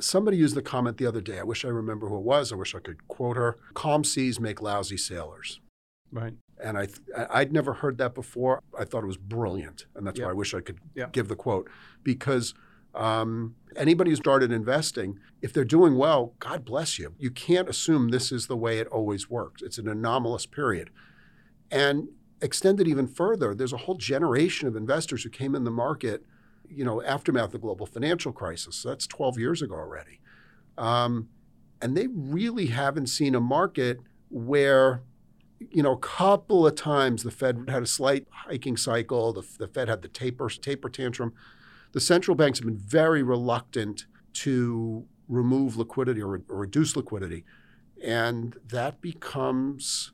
Somebody 0.00 0.36
used 0.36 0.56
the 0.56 0.62
comment 0.62 0.96
the 0.96 1.06
other 1.06 1.20
day. 1.20 1.38
I 1.38 1.44
wish 1.44 1.64
I 1.64 1.68
remember 1.68 2.08
who 2.08 2.16
it 2.16 2.24
was. 2.24 2.52
I 2.52 2.56
wish 2.56 2.74
I 2.74 2.80
could 2.80 3.06
quote 3.08 3.36
her. 3.36 3.58
Calm 3.74 4.04
seas 4.04 4.40
make 4.40 4.60
lousy 4.60 4.96
sailors. 4.96 5.60
Right. 6.10 6.34
And 6.62 6.78
I, 6.78 6.88
I'd 7.30 7.52
never 7.52 7.74
heard 7.74 7.98
that 7.98 8.14
before. 8.14 8.60
I 8.78 8.84
thought 8.84 9.04
it 9.04 9.08
was 9.08 9.16
brilliant, 9.16 9.86
and 9.94 10.06
that's 10.06 10.18
yep. 10.18 10.26
why 10.26 10.30
I 10.30 10.34
wish 10.34 10.54
I 10.54 10.60
could 10.60 10.78
yep. 10.94 11.12
give 11.12 11.28
the 11.28 11.36
quote 11.36 11.68
because 12.02 12.54
um, 12.94 13.54
anybody 13.76 14.10
who 14.10 14.16
started 14.16 14.52
investing, 14.52 15.18
if 15.40 15.52
they're 15.52 15.64
doing 15.64 15.96
well, 15.96 16.34
God 16.38 16.64
bless 16.64 16.98
you. 16.98 17.14
You 17.18 17.30
can't 17.30 17.68
assume 17.68 18.08
this 18.08 18.30
is 18.30 18.46
the 18.46 18.56
way 18.56 18.78
it 18.78 18.86
always 18.88 19.30
works. 19.30 19.62
It's 19.62 19.78
an 19.78 19.88
anomalous 19.88 20.46
period. 20.46 20.90
And 21.70 22.08
extended 22.40 22.86
even 22.86 23.06
further, 23.06 23.54
there's 23.54 23.72
a 23.72 23.78
whole 23.78 23.94
generation 23.94 24.68
of 24.68 24.76
investors 24.76 25.22
who 25.22 25.30
came 25.30 25.54
in 25.54 25.64
the 25.64 25.70
market, 25.70 26.24
you 26.68 26.84
know, 26.84 27.02
aftermath 27.02 27.46
of 27.46 27.52
the 27.52 27.58
global 27.58 27.86
financial 27.86 28.32
crisis. 28.32 28.76
So 28.76 28.90
that's 28.90 29.06
12 29.06 29.38
years 29.38 29.62
ago 29.62 29.74
already. 29.74 30.20
Um, 30.76 31.28
and 31.80 31.96
they 31.96 32.08
really 32.08 32.66
haven't 32.66 33.06
seen 33.06 33.34
a 33.34 33.40
market 33.40 34.00
where 34.28 35.02
you 35.70 35.82
know, 35.82 35.92
a 35.92 35.98
couple 35.98 36.66
of 36.66 36.74
times 36.74 37.22
the 37.22 37.30
Fed 37.30 37.66
had 37.68 37.82
a 37.82 37.86
slight 37.86 38.26
hiking 38.30 38.76
cycle. 38.76 39.32
The, 39.32 39.46
the 39.58 39.68
Fed 39.68 39.88
had 39.88 40.02
the 40.02 40.08
taper 40.08 40.48
taper 40.48 40.88
tantrum 40.88 41.34
the 41.92 42.00
central 42.00 42.34
banks 42.34 42.58
have 42.58 42.66
been 42.66 42.78
very 42.78 43.22
reluctant 43.22 44.06
to 44.32 45.06
remove 45.28 45.76
liquidity 45.76 46.22
or, 46.22 46.42
or 46.48 46.56
reduce 46.56 46.96
liquidity. 46.96 47.44
And 48.02 48.56
that 48.68 49.00
becomes, 49.00 50.12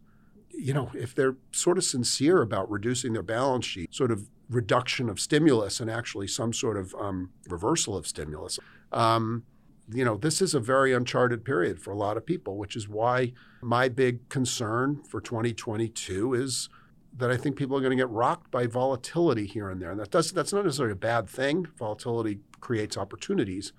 you 0.51 0.75
know, 0.75 0.91
if 0.95 1.15
they're 1.15 1.37
sort 1.53 1.79
of 1.79 1.85
sincere 1.85 2.43
about 2.43 2.71
reducing 2.71 3.13
their 3.13 3.23
balance 3.23 3.65
sheet, 3.65 3.95
sort 3.95 4.11
of 4.11 4.29
reduction 4.51 5.09
of 5.09 5.21
stimulus 5.21 5.81
and 5.81 5.91
actually 5.91 6.27
some 6.27 6.53
sort 6.53 6.77
of 6.77 6.95
um, 7.01 7.31
reversal 7.49 7.97
of 7.97 8.07
stimulus. 8.07 8.59
Um, 8.93 9.45
you 9.91 10.05
know, 10.05 10.17
this 10.17 10.43
is 10.43 10.55
a 10.55 10.61
very 10.61 10.93
uncharted 10.93 11.45
period 11.45 11.81
for 11.81 11.93
a 11.93 11.97
lot 11.97 12.17
of 12.17 12.27
people, 12.27 12.57
which 12.57 12.77
is 12.77 12.89
why 12.89 13.33
my 13.63 13.89
big 13.89 14.29
concern 14.29 15.03
for 15.03 15.21
2022 15.21 16.35
is 16.35 16.69
that 17.17 17.31
I 17.31 17.37
think 17.37 17.57
people 17.57 17.77
are 17.77 17.81
going 17.81 17.97
to 17.97 17.97
get 17.97 18.11
rocked 18.11 18.51
by 18.51 18.67
volatility 18.67 19.47
here 19.47 19.71
and 19.71 19.81
there. 19.81 19.91
And 19.91 20.01
that 20.01 20.11
does, 20.11 20.31
that's 20.33 20.53
not 20.53 20.65
necessarily 20.65 20.93
a 20.93 20.97
bad 20.97 21.29
thing. 21.29 21.67
Volatility 21.77 22.41
creates 22.61 22.97
opportunities. 22.97 23.73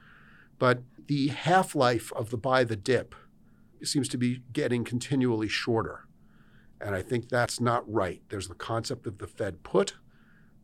But 0.57 0.81
the 1.07 1.27
half 1.27 1.73
life 1.73 2.11
of 2.13 2.31
the 2.31 2.37
buy 2.37 2.63
the 2.63 2.75
dip 2.75 3.15
seems 3.81 4.09
to 4.09 4.17
be 4.17 4.41
getting 4.51 4.83
continually 4.83 5.47
shorter. 5.47 6.05
And 6.81 6.95
I 6.95 7.01
think 7.01 7.29
that's 7.29 7.59
not 7.59 7.89
right. 7.91 8.21
There's 8.29 8.47
the 8.47 8.55
concept 8.55 9.07
of 9.07 9.17
the 9.17 9.27
Fed 9.27 9.63
put. 9.63 9.95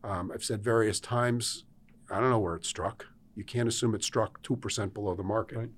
Um, 0.03 0.31
I've 0.33 0.43
said 0.43 0.63
various 0.63 0.99
times, 0.99 1.63
I 2.11 2.19
don't 2.19 2.29
know 2.29 2.39
where 2.39 2.55
it 2.55 2.65
struck. 2.65 3.07
You 3.35 3.43
can't 3.43 3.67
assume 3.67 3.95
it 3.95 4.03
struck 4.03 4.41
2% 4.43 4.93
below 4.93 5.15
the 5.15 5.23
market. 5.23 5.57
Right. 5.57 5.69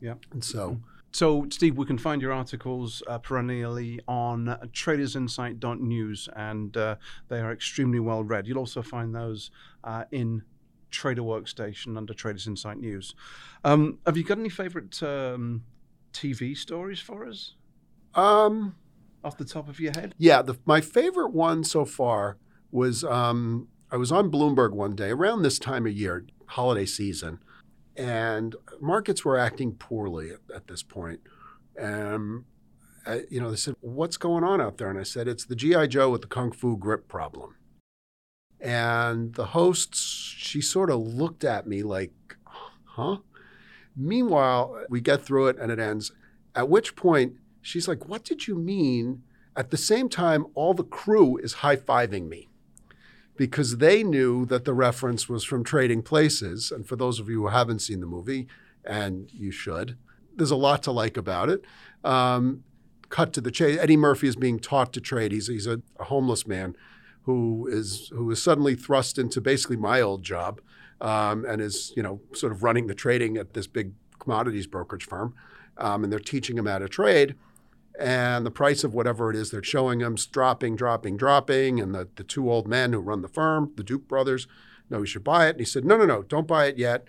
Yeah. 0.00 0.14
And 0.32 0.44
so 0.44 0.80
so, 1.14 1.46
Steve, 1.50 1.78
we 1.78 1.86
can 1.86 1.96
find 1.96 2.20
your 2.20 2.32
articles 2.32 3.00
uh, 3.06 3.18
perennially 3.18 4.00
on 4.08 4.46
tradersinsight.news, 4.72 6.28
and 6.34 6.76
uh, 6.76 6.96
they 7.28 7.38
are 7.38 7.52
extremely 7.52 8.00
well 8.00 8.24
read. 8.24 8.48
You'll 8.48 8.58
also 8.58 8.82
find 8.82 9.14
those 9.14 9.52
uh, 9.84 10.06
in 10.10 10.42
Trader 10.90 11.22
Workstation 11.22 11.96
under 11.96 12.14
Traders 12.14 12.48
Insight 12.48 12.78
News. 12.78 13.14
Um, 13.62 14.00
have 14.04 14.16
you 14.16 14.24
got 14.24 14.40
any 14.40 14.48
favorite 14.48 15.00
um, 15.04 15.62
TV 16.12 16.56
stories 16.56 16.98
for 16.98 17.28
us? 17.28 17.54
Um, 18.16 18.74
Off 19.22 19.38
the 19.38 19.44
top 19.44 19.68
of 19.68 19.78
your 19.78 19.92
head? 19.92 20.16
Yeah, 20.18 20.42
the, 20.42 20.58
my 20.64 20.80
favorite 20.80 21.30
one 21.30 21.62
so 21.62 21.84
far 21.84 22.38
was 22.72 23.04
um, 23.04 23.68
I 23.88 23.98
was 23.98 24.10
on 24.10 24.32
Bloomberg 24.32 24.72
one 24.72 24.96
day 24.96 25.10
around 25.10 25.42
this 25.42 25.60
time 25.60 25.86
of 25.86 25.92
year, 25.92 26.26
holiday 26.46 26.86
season 26.86 27.38
and 27.96 28.56
markets 28.80 29.24
were 29.24 29.38
acting 29.38 29.72
poorly 29.72 30.30
at, 30.30 30.40
at 30.54 30.66
this 30.66 30.82
point. 30.82 31.20
Um, 31.80 32.46
I, 33.06 33.22
you 33.30 33.40
know, 33.40 33.50
they 33.50 33.56
said, 33.56 33.74
"What's 33.80 34.16
going 34.16 34.44
on 34.44 34.60
out 34.60 34.78
there?" 34.78 34.90
And 34.90 34.98
I 34.98 35.02
said, 35.02 35.28
"It's 35.28 35.44
the 35.44 35.56
GI 35.56 35.88
Joe 35.88 36.10
with 36.10 36.22
the 36.22 36.28
kung 36.28 36.52
fu 36.52 36.76
grip 36.76 37.08
problem." 37.08 37.56
And 38.60 39.34
the 39.34 39.46
host, 39.46 39.94
she 39.94 40.60
sort 40.60 40.90
of 40.90 41.00
looked 41.00 41.44
at 41.44 41.66
me 41.66 41.82
like, 41.82 42.12
"Huh?" 42.84 43.18
Meanwhile, 43.96 44.84
we 44.88 45.00
get 45.00 45.22
through 45.22 45.48
it 45.48 45.58
and 45.58 45.70
it 45.70 45.78
ends. 45.78 46.12
At 46.54 46.68
which 46.68 46.96
point, 46.96 47.34
She's 47.64 47.88
like, 47.88 48.06
What 48.06 48.24
did 48.24 48.46
you 48.46 48.54
mean? 48.56 49.22
At 49.56 49.70
the 49.70 49.78
same 49.78 50.08
time, 50.10 50.46
all 50.54 50.74
the 50.74 50.84
crew 50.84 51.38
is 51.38 51.54
high 51.54 51.76
fiving 51.76 52.28
me 52.28 52.50
because 53.36 53.78
they 53.78 54.02
knew 54.02 54.46
that 54.46 54.64
the 54.64 54.74
reference 54.74 55.28
was 55.28 55.44
from 55.44 55.64
Trading 55.64 56.02
Places. 56.02 56.70
And 56.70 56.86
for 56.86 56.96
those 56.96 57.18
of 57.18 57.28
you 57.28 57.42
who 57.42 57.48
haven't 57.48 57.80
seen 57.80 58.00
the 58.00 58.06
movie, 58.06 58.46
and 58.84 59.30
you 59.32 59.50
should, 59.50 59.96
there's 60.36 60.50
a 60.50 60.56
lot 60.56 60.82
to 60.84 60.92
like 60.92 61.16
about 61.16 61.48
it. 61.48 61.64
Um, 62.04 62.64
cut 63.08 63.32
to 63.32 63.40
the 63.40 63.50
chase. 63.50 63.78
Eddie 63.78 63.96
Murphy 63.96 64.28
is 64.28 64.36
being 64.36 64.58
taught 64.58 64.92
to 64.92 65.00
trade. 65.00 65.32
He's, 65.32 65.46
he's 65.46 65.66
a, 65.66 65.80
a 65.98 66.04
homeless 66.04 66.46
man 66.46 66.76
who 67.22 67.66
is 67.70 68.10
who 68.12 68.30
is 68.30 68.42
suddenly 68.42 68.74
thrust 68.74 69.18
into 69.18 69.40
basically 69.40 69.76
my 69.76 70.00
old 70.00 70.22
job 70.22 70.60
um, 71.00 71.44
and 71.46 71.60
is 71.60 71.92
you 71.96 72.02
know 72.02 72.20
sort 72.34 72.52
of 72.52 72.62
running 72.62 72.86
the 72.86 72.94
trading 72.94 73.36
at 73.36 73.54
this 73.54 73.66
big 73.66 73.92
commodities 74.18 74.66
brokerage 74.66 75.04
firm, 75.04 75.34
um, 75.78 76.04
and 76.04 76.12
they're 76.12 76.20
teaching 76.20 76.58
him 76.58 76.66
how 76.66 76.78
to 76.78 76.88
trade. 76.88 77.34
And 77.98 78.44
the 78.44 78.50
price 78.50 78.82
of 78.82 78.92
whatever 78.92 79.30
it 79.30 79.36
is 79.36 79.50
they're 79.50 79.62
showing 79.62 80.00
is 80.00 80.26
dropping, 80.26 80.76
dropping, 80.76 81.16
dropping. 81.16 81.80
And 81.80 81.94
the, 81.94 82.08
the 82.16 82.24
two 82.24 82.50
old 82.50 82.66
men 82.66 82.92
who 82.92 82.98
run 82.98 83.22
the 83.22 83.28
firm, 83.28 83.72
the 83.76 83.84
Duke 83.84 84.08
brothers, 84.08 84.48
know 84.90 85.00
he 85.00 85.06
should 85.06 85.24
buy 85.24 85.46
it. 85.46 85.50
And 85.50 85.60
he 85.60 85.64
said, 85.64 85.84
No, 85.84 85.96
no, 85.96 86.04
no, 86.04 86.22
don't 86.22 86.48
buy 86.48 86.66
it 86.66 86.76
yet. 86.76 87.06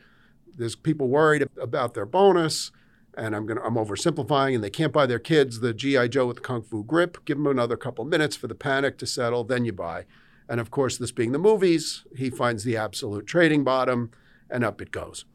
There's 0.58 0.76
people 0.76 1.08
worried 1.08 1.48
about 1.60 1.96
their 1.96 2.06
bonus 2.06 2.72
and 3.18 3.36
I'm 3.36 3.48
to 3.48 3.62
I'm 3.62 3.76
oversimplifying 3.76 4.56
and 4.56 4.64
they 4.64 4.70
can't 4.70 4.94
buy 4.94 5.06
their 5.06 5.20
kids 5.20 5.60
the 5.60 5.74
GI 5.74 6.10
Joe 6.10 6.28
with 6.28 6.38
the 6.38 6.42
kung 6.42 6.62
fu 6.62 6.84
grip 6.84 7.24
give 7.26 7.38
them 7.38 7.48
another 7.48 7.78
couple 7.78 8.06
minutes 8.06 8.36
for 8.36 8.48
the 8.48 8.56
panic 8.56 8.98
to 9.00 9.06
settle 9.06 9.44
then 9.44 9.66
you 9.66 9.74
buy 9.74 10.06
and 10.50 10.60
of 10.60 10.72
course 10.72 10.98
this 10.98 11.12
being 11.12 11.32
the 11.32 11.40
movies 11.40 12.04
he 12.16 12.30
finds 12.30 12.64
the 12.64 12.78
absolute 12.78 13.26
trading 13.26 13.64
bottom 13.64 14.12
and 14.50 14.64
up 14.64 14.82
it 14.82 14.92
goes 14.92 15.26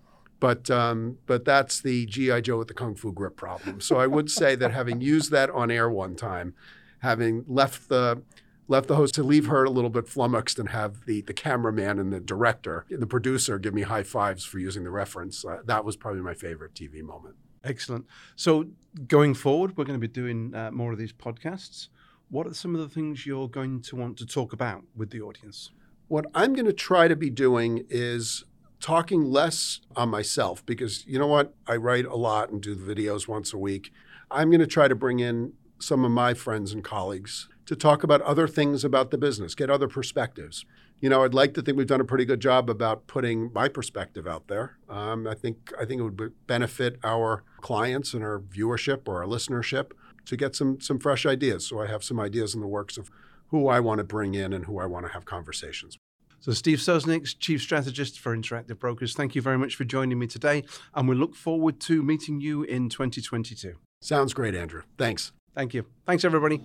but 0.41 0.71
um, 0.71 1.19
but 1.27 1.45
that's 1.45 1.81
the 1.81 2.07
GI 2.07 2.43
Joe 2.43 2.59
with 2.59 2.69
the 2.69 2.75
kung 2.75 2.95
fu 2.95 3.13
grip 3.13 3.37
problem 3.37 3.81
so 3.81 3.97
I 3.97 4.07
would 4.07 4.31
say 4.31 4.55
that 4.57 4.73
having 4.73 5.01
used 5.15 5.31
that 5.31 5.51
on 5.51 5.71
air 5.71 5.89
one 5.89 6.17
time 6.17 6.55
having 7.01 7.45
left 7.47 7.89
the 7.89 8.23
left 8.67 8.89
the 8.89 8.97
host 8.97 9.15
to 9.15 9.23
leave 9.23 9.47
her 9.47 9.65
a 9.65 9.71
little 9.71 9.91
bit 9.91 10.09
flummoxed 10.09 10.59
and 10.59 10.71
have 10.71 11.05
the 11.07 11.21
the 11.23 11.35
cameraman 11.35 11.99
and 11.99 12.13
the 12.13 12.21
director 12.21 12.87
the 12.91 13.07
producer 13.07 13.59
give 13.59 13.75
me 13.75 13.83
high 13.83 14.03
fives 14.03 14.45
for 14.45 14.59
using 14.59 14.85
the 14.85 14.91
reference 14.91 15.45
uh, 15.45 15.59
that 15.65 15.85
was 15.85 15.97
probably 15.97 16.23
my 16.23 16.35
favorite 16.35 16.75
TV 16.75 17.03
moment 17.03 17.37
Excellent. 17.65 18.07
So 18.37 18.69
going 19.07 19.35
forward, 19.35 19.77
we're 19.77 19.85
going 19.85 20.01
to 20.01 20.07
be 20.07 20.13
doing 20.13 20.55
uh, 20.55 20.71
more 20.71 20.93
of 20.93 20.99
these 20.99 21.13
podcasts. 21.13 21.89
What 22.31 22.47
are 22.47 22.55
some 22.55 22.75
of 22.75 22.81
the 22.81 22.89
things 22.89 23.27
you're 23.27 23.49
going 23.49 23.83
to 23.83 23.97
want 23.97 24.17
to 24.19 24.27
talk 24.27 24.53
about 24.53 24.85
with 24.97 25.11
the 25.11 25.21
audience? 25.21 25.71
What 26.09 26.27
I'm 26.35 26.55
going 26.55 26.67
to 26.67 26.73
try 26.73 27.09
to 27.09 27.17
be 27.17 27.31
doing 27.31 27.85
is 27.89 28.45
talking 28.81 29.25
less 29.25 29.81
on 29.95 30.09
myself 30.09 30.65
because 30.67 31.07
you 31.07 31.19
know 31.19 31.27
what? 31.27 31.55
I 31.67 31.77
write 31.77 32.07
a 32.07 32.17
lot 32.17 32.51
and 32.51 32.61
do 32.61 32.75
the 32.75 32.95
videos 32.95 33.29
once 33.29 33.53
a 33.53 33.59
week. 33.59 33.93
I'm 34.31 34.51
going 34.51 34.61
to 34.61 34.67
try 34.67 34.89
to 34.89 34.95
bring 34.95 35.21
in 35.21 35.53
some 35.79 36.05
of 36.05 36.11
my 36.11 36.35
friends 36.35 36.73
and 36.73 36.85
colleagues 36.85 37.49
to 37.67 37.77
talk 37.77 38.03
about 38.03 38.21
other 38.23 38.49
things 38.49 38.85
about 38.85 39.11
the 39.11 39.19
business, 39.19 39.55
get 39.55 39.71
other 39.71 39.89
perspectives 39.89 40.65
you 41.01 41.09
know, 41.09 41.25
I'd 41.25 41.35
like 41.35 41.55
to 41.55 41.63
think 41.63 41.79
we've 41.79 41.87
done 41.87 42.01
a 42.01 42.05
pretty 42.05 42.27
good 42.27 42.41
job 42.41 42.69
about 42.69 43.07
putting 43.07 43.53
my 43.55 43.69
perspective 43.69 44.27
out 44.27 44.49
there. 44.49 44.77
Um, 44.89 45.27
I 45.27 45.35
think 45.35 45.73
I 45.81 45.87
think 45.87 46.01
it 46.01 46.05
would 46.05 46.47
benefit 46.47 46.99
our 47.03 47.43
clients 47.61 48.13
and 48.13 48.23
our 48.23 48.39
viewership 48.39 49.09
or 49.09 49.23
our 49.23 49.27
listenership 49.27 49.93
to 50.27 50.37
get 50.37 50.55
some 50.55 50.81
some 50.81 50.99
fresh 50.99 51.25
ideas. 51.25 51.67
So 51.67 51.81
I 51.81 51.87
have 51.87 52.05
some 52.05 52.21
ideas 52.21 52.55
in 52.55 52.61
the 52.61 52.67
works 52.67 52.99
of 52.99 53.11
who 53.49 53.69
I 53.69 53.81
want 53.81 53.99
to 53.99 54.05
bring 54.05 54.35
in 54.35 54.53
and 54.53 54.67
who 54.67 54.79
I 54.79 54.87
want 54.87 55.07
to 55.07 55.13
have 55.13 55.25
conversations. 55.25 55.97
So 56.41 56.53
Steve 56.53 56.79
Sosnick, 56.79 57.39
Chief 57.39 57.61
Strategist 57.61 58.19
for 58.19 58.35
Interactive 58.37 58.79
Brokers, 58.79 59.15
thank 59.15 59.35
you 59.35 59.43
very 59.43 59.59
much 59.59 59.77
for 59.77 59.85
joining 59.85 60.19
me 60.19 60.27
today, 60.27 60.65
and 60.95 61.07
we 61.09 61.15
look 61.15 61.35
forward 61.35 61.81
to 61.81 62.03
meeting 62.03 62.41
you 62.41 62.63
in 62.63 62.89
2022. 62.89 63.75
Sounds 64.01 64.33
great, 64.33 64.55
Andrew. 64.55 64.83
Thanks. 64.97 65.33
Thank 65.55 65.75
you. 65.75 65.85
Thanks, 66.07 66.25
everybody. 66.25 66.63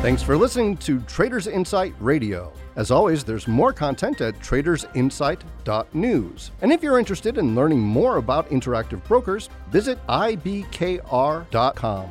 Thanks 0.00 0.22
for 0.22 0.36
listening 0.36 0.76
to 0.78 1.00
Traders 1.00 1.48
Insight 1.48 1.92
Radio. 1.98 2.52
As 2.76 2.92
always, 2.92 3.24
there's 3.24 3.48
more 3.48 3.72
content 3.72 4.20
at 4.20 4.38
tradersinsight.news. 4.38 6.50
And 6.62 6.72
if 6.72 6.84
you're 6.84 7.00
interested 7.00 7.38
in 7.38 7.56
learning 7.56 7.80
more 7.80 8.18
about 8.18 8.48
interactive 8.50 9.04
brokers, 9.08 9.50
visit 9.72 9.98
ibkr.com. 10.06 12.08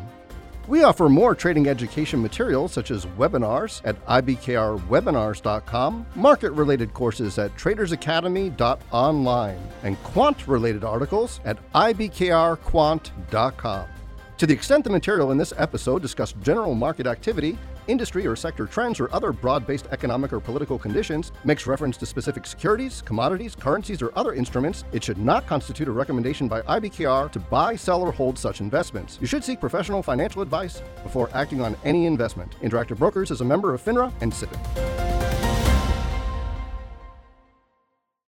We 0.67 0.83
offer 0.83 1.07
more 1.07 1.33
trading 1.33 1.67
education 1.67 2.21
materials 2.21 2.73
such 2.73 2.91
as 2.91 3.05
webinars 3.05 3.79
at 3.85 4.05
ibkrwebinars.com, 4.05 6.05
market 6.15 6.51
related 6.51 6.93
courses 6.93 7.39
at 7.39 7.55
tradersacademy.online, 7.55 9.59
and 9.83 10.03
quant 10.03 10.45
related 10.45 10.83
articles 10.83 11.39
at 11.45 11.57
ibkrquant.com. 11.71 13.87
To 14.37 14.45
the 14.45 14.53
extent 14.53 14.83
the 14.83 14.89
material 14.89 15.31
in 15.31 15.37
this 15.37 15.53
episode 15.57 16.01
discussed 16.01 16.37
general 16.41 16.75
market 16.75 17.07
activity, 17.07 17.57
industry 17.87 18.25
or 18.25 18.35
sector 18.35 18.65
trends, 18.65 18.99
or 18.99 19.13
other 19.13 19.31
broad 19.31 19.65
based 19.65 19.87
economic 19.91 20.33
or 20.33 20.39
political 20.39 20.77
conditions, 20.77 21.31
makes 21.43 21.67
reference 21.67 21.97
to 21.97 22.05
specific 22.05 22.45
securities, 22.45 23.01
commodities, 23.01 23.55
currencies, 23.55 24.01
or 24.01 24.11
other 24.15 24.33
instruments, 24.33 24.83
it 24.91 25.03
should 25.03 25.17
not 25.17 25.47
constitute 25.47 25.87
a 25.87 25.91
recommendation 25.91 26.47
by 26.47 26.61
IBKR 26.61 27.31
to 27.31 27.39
buy, 27.39 27.75
sell, 27.75 28.01
or 28.01 28.11
hold 28.11 28.37
such 28.37 28.61
investments. 28.61 29.17
You 29.21 29.27
should 29.27 29.43
seek 29.43 29.59
professional 29.59 30.03
financial 30.03 30.41
advice 30.41 30.81
before 31.03 31.29
acting 31.33 31.61
on 31.61 31.75
any 31.83 32.05
investment. 32.05 32.55
Interactive 32.61 32.97
Brokers 32.97 33.31
is 33.31 33.41
a 33.41 33.45
member 33.45 33.73
of 33.73 33.83
FINRA 33.83 34.11
and 34.21 34.31
SIPC. 34.31 35.26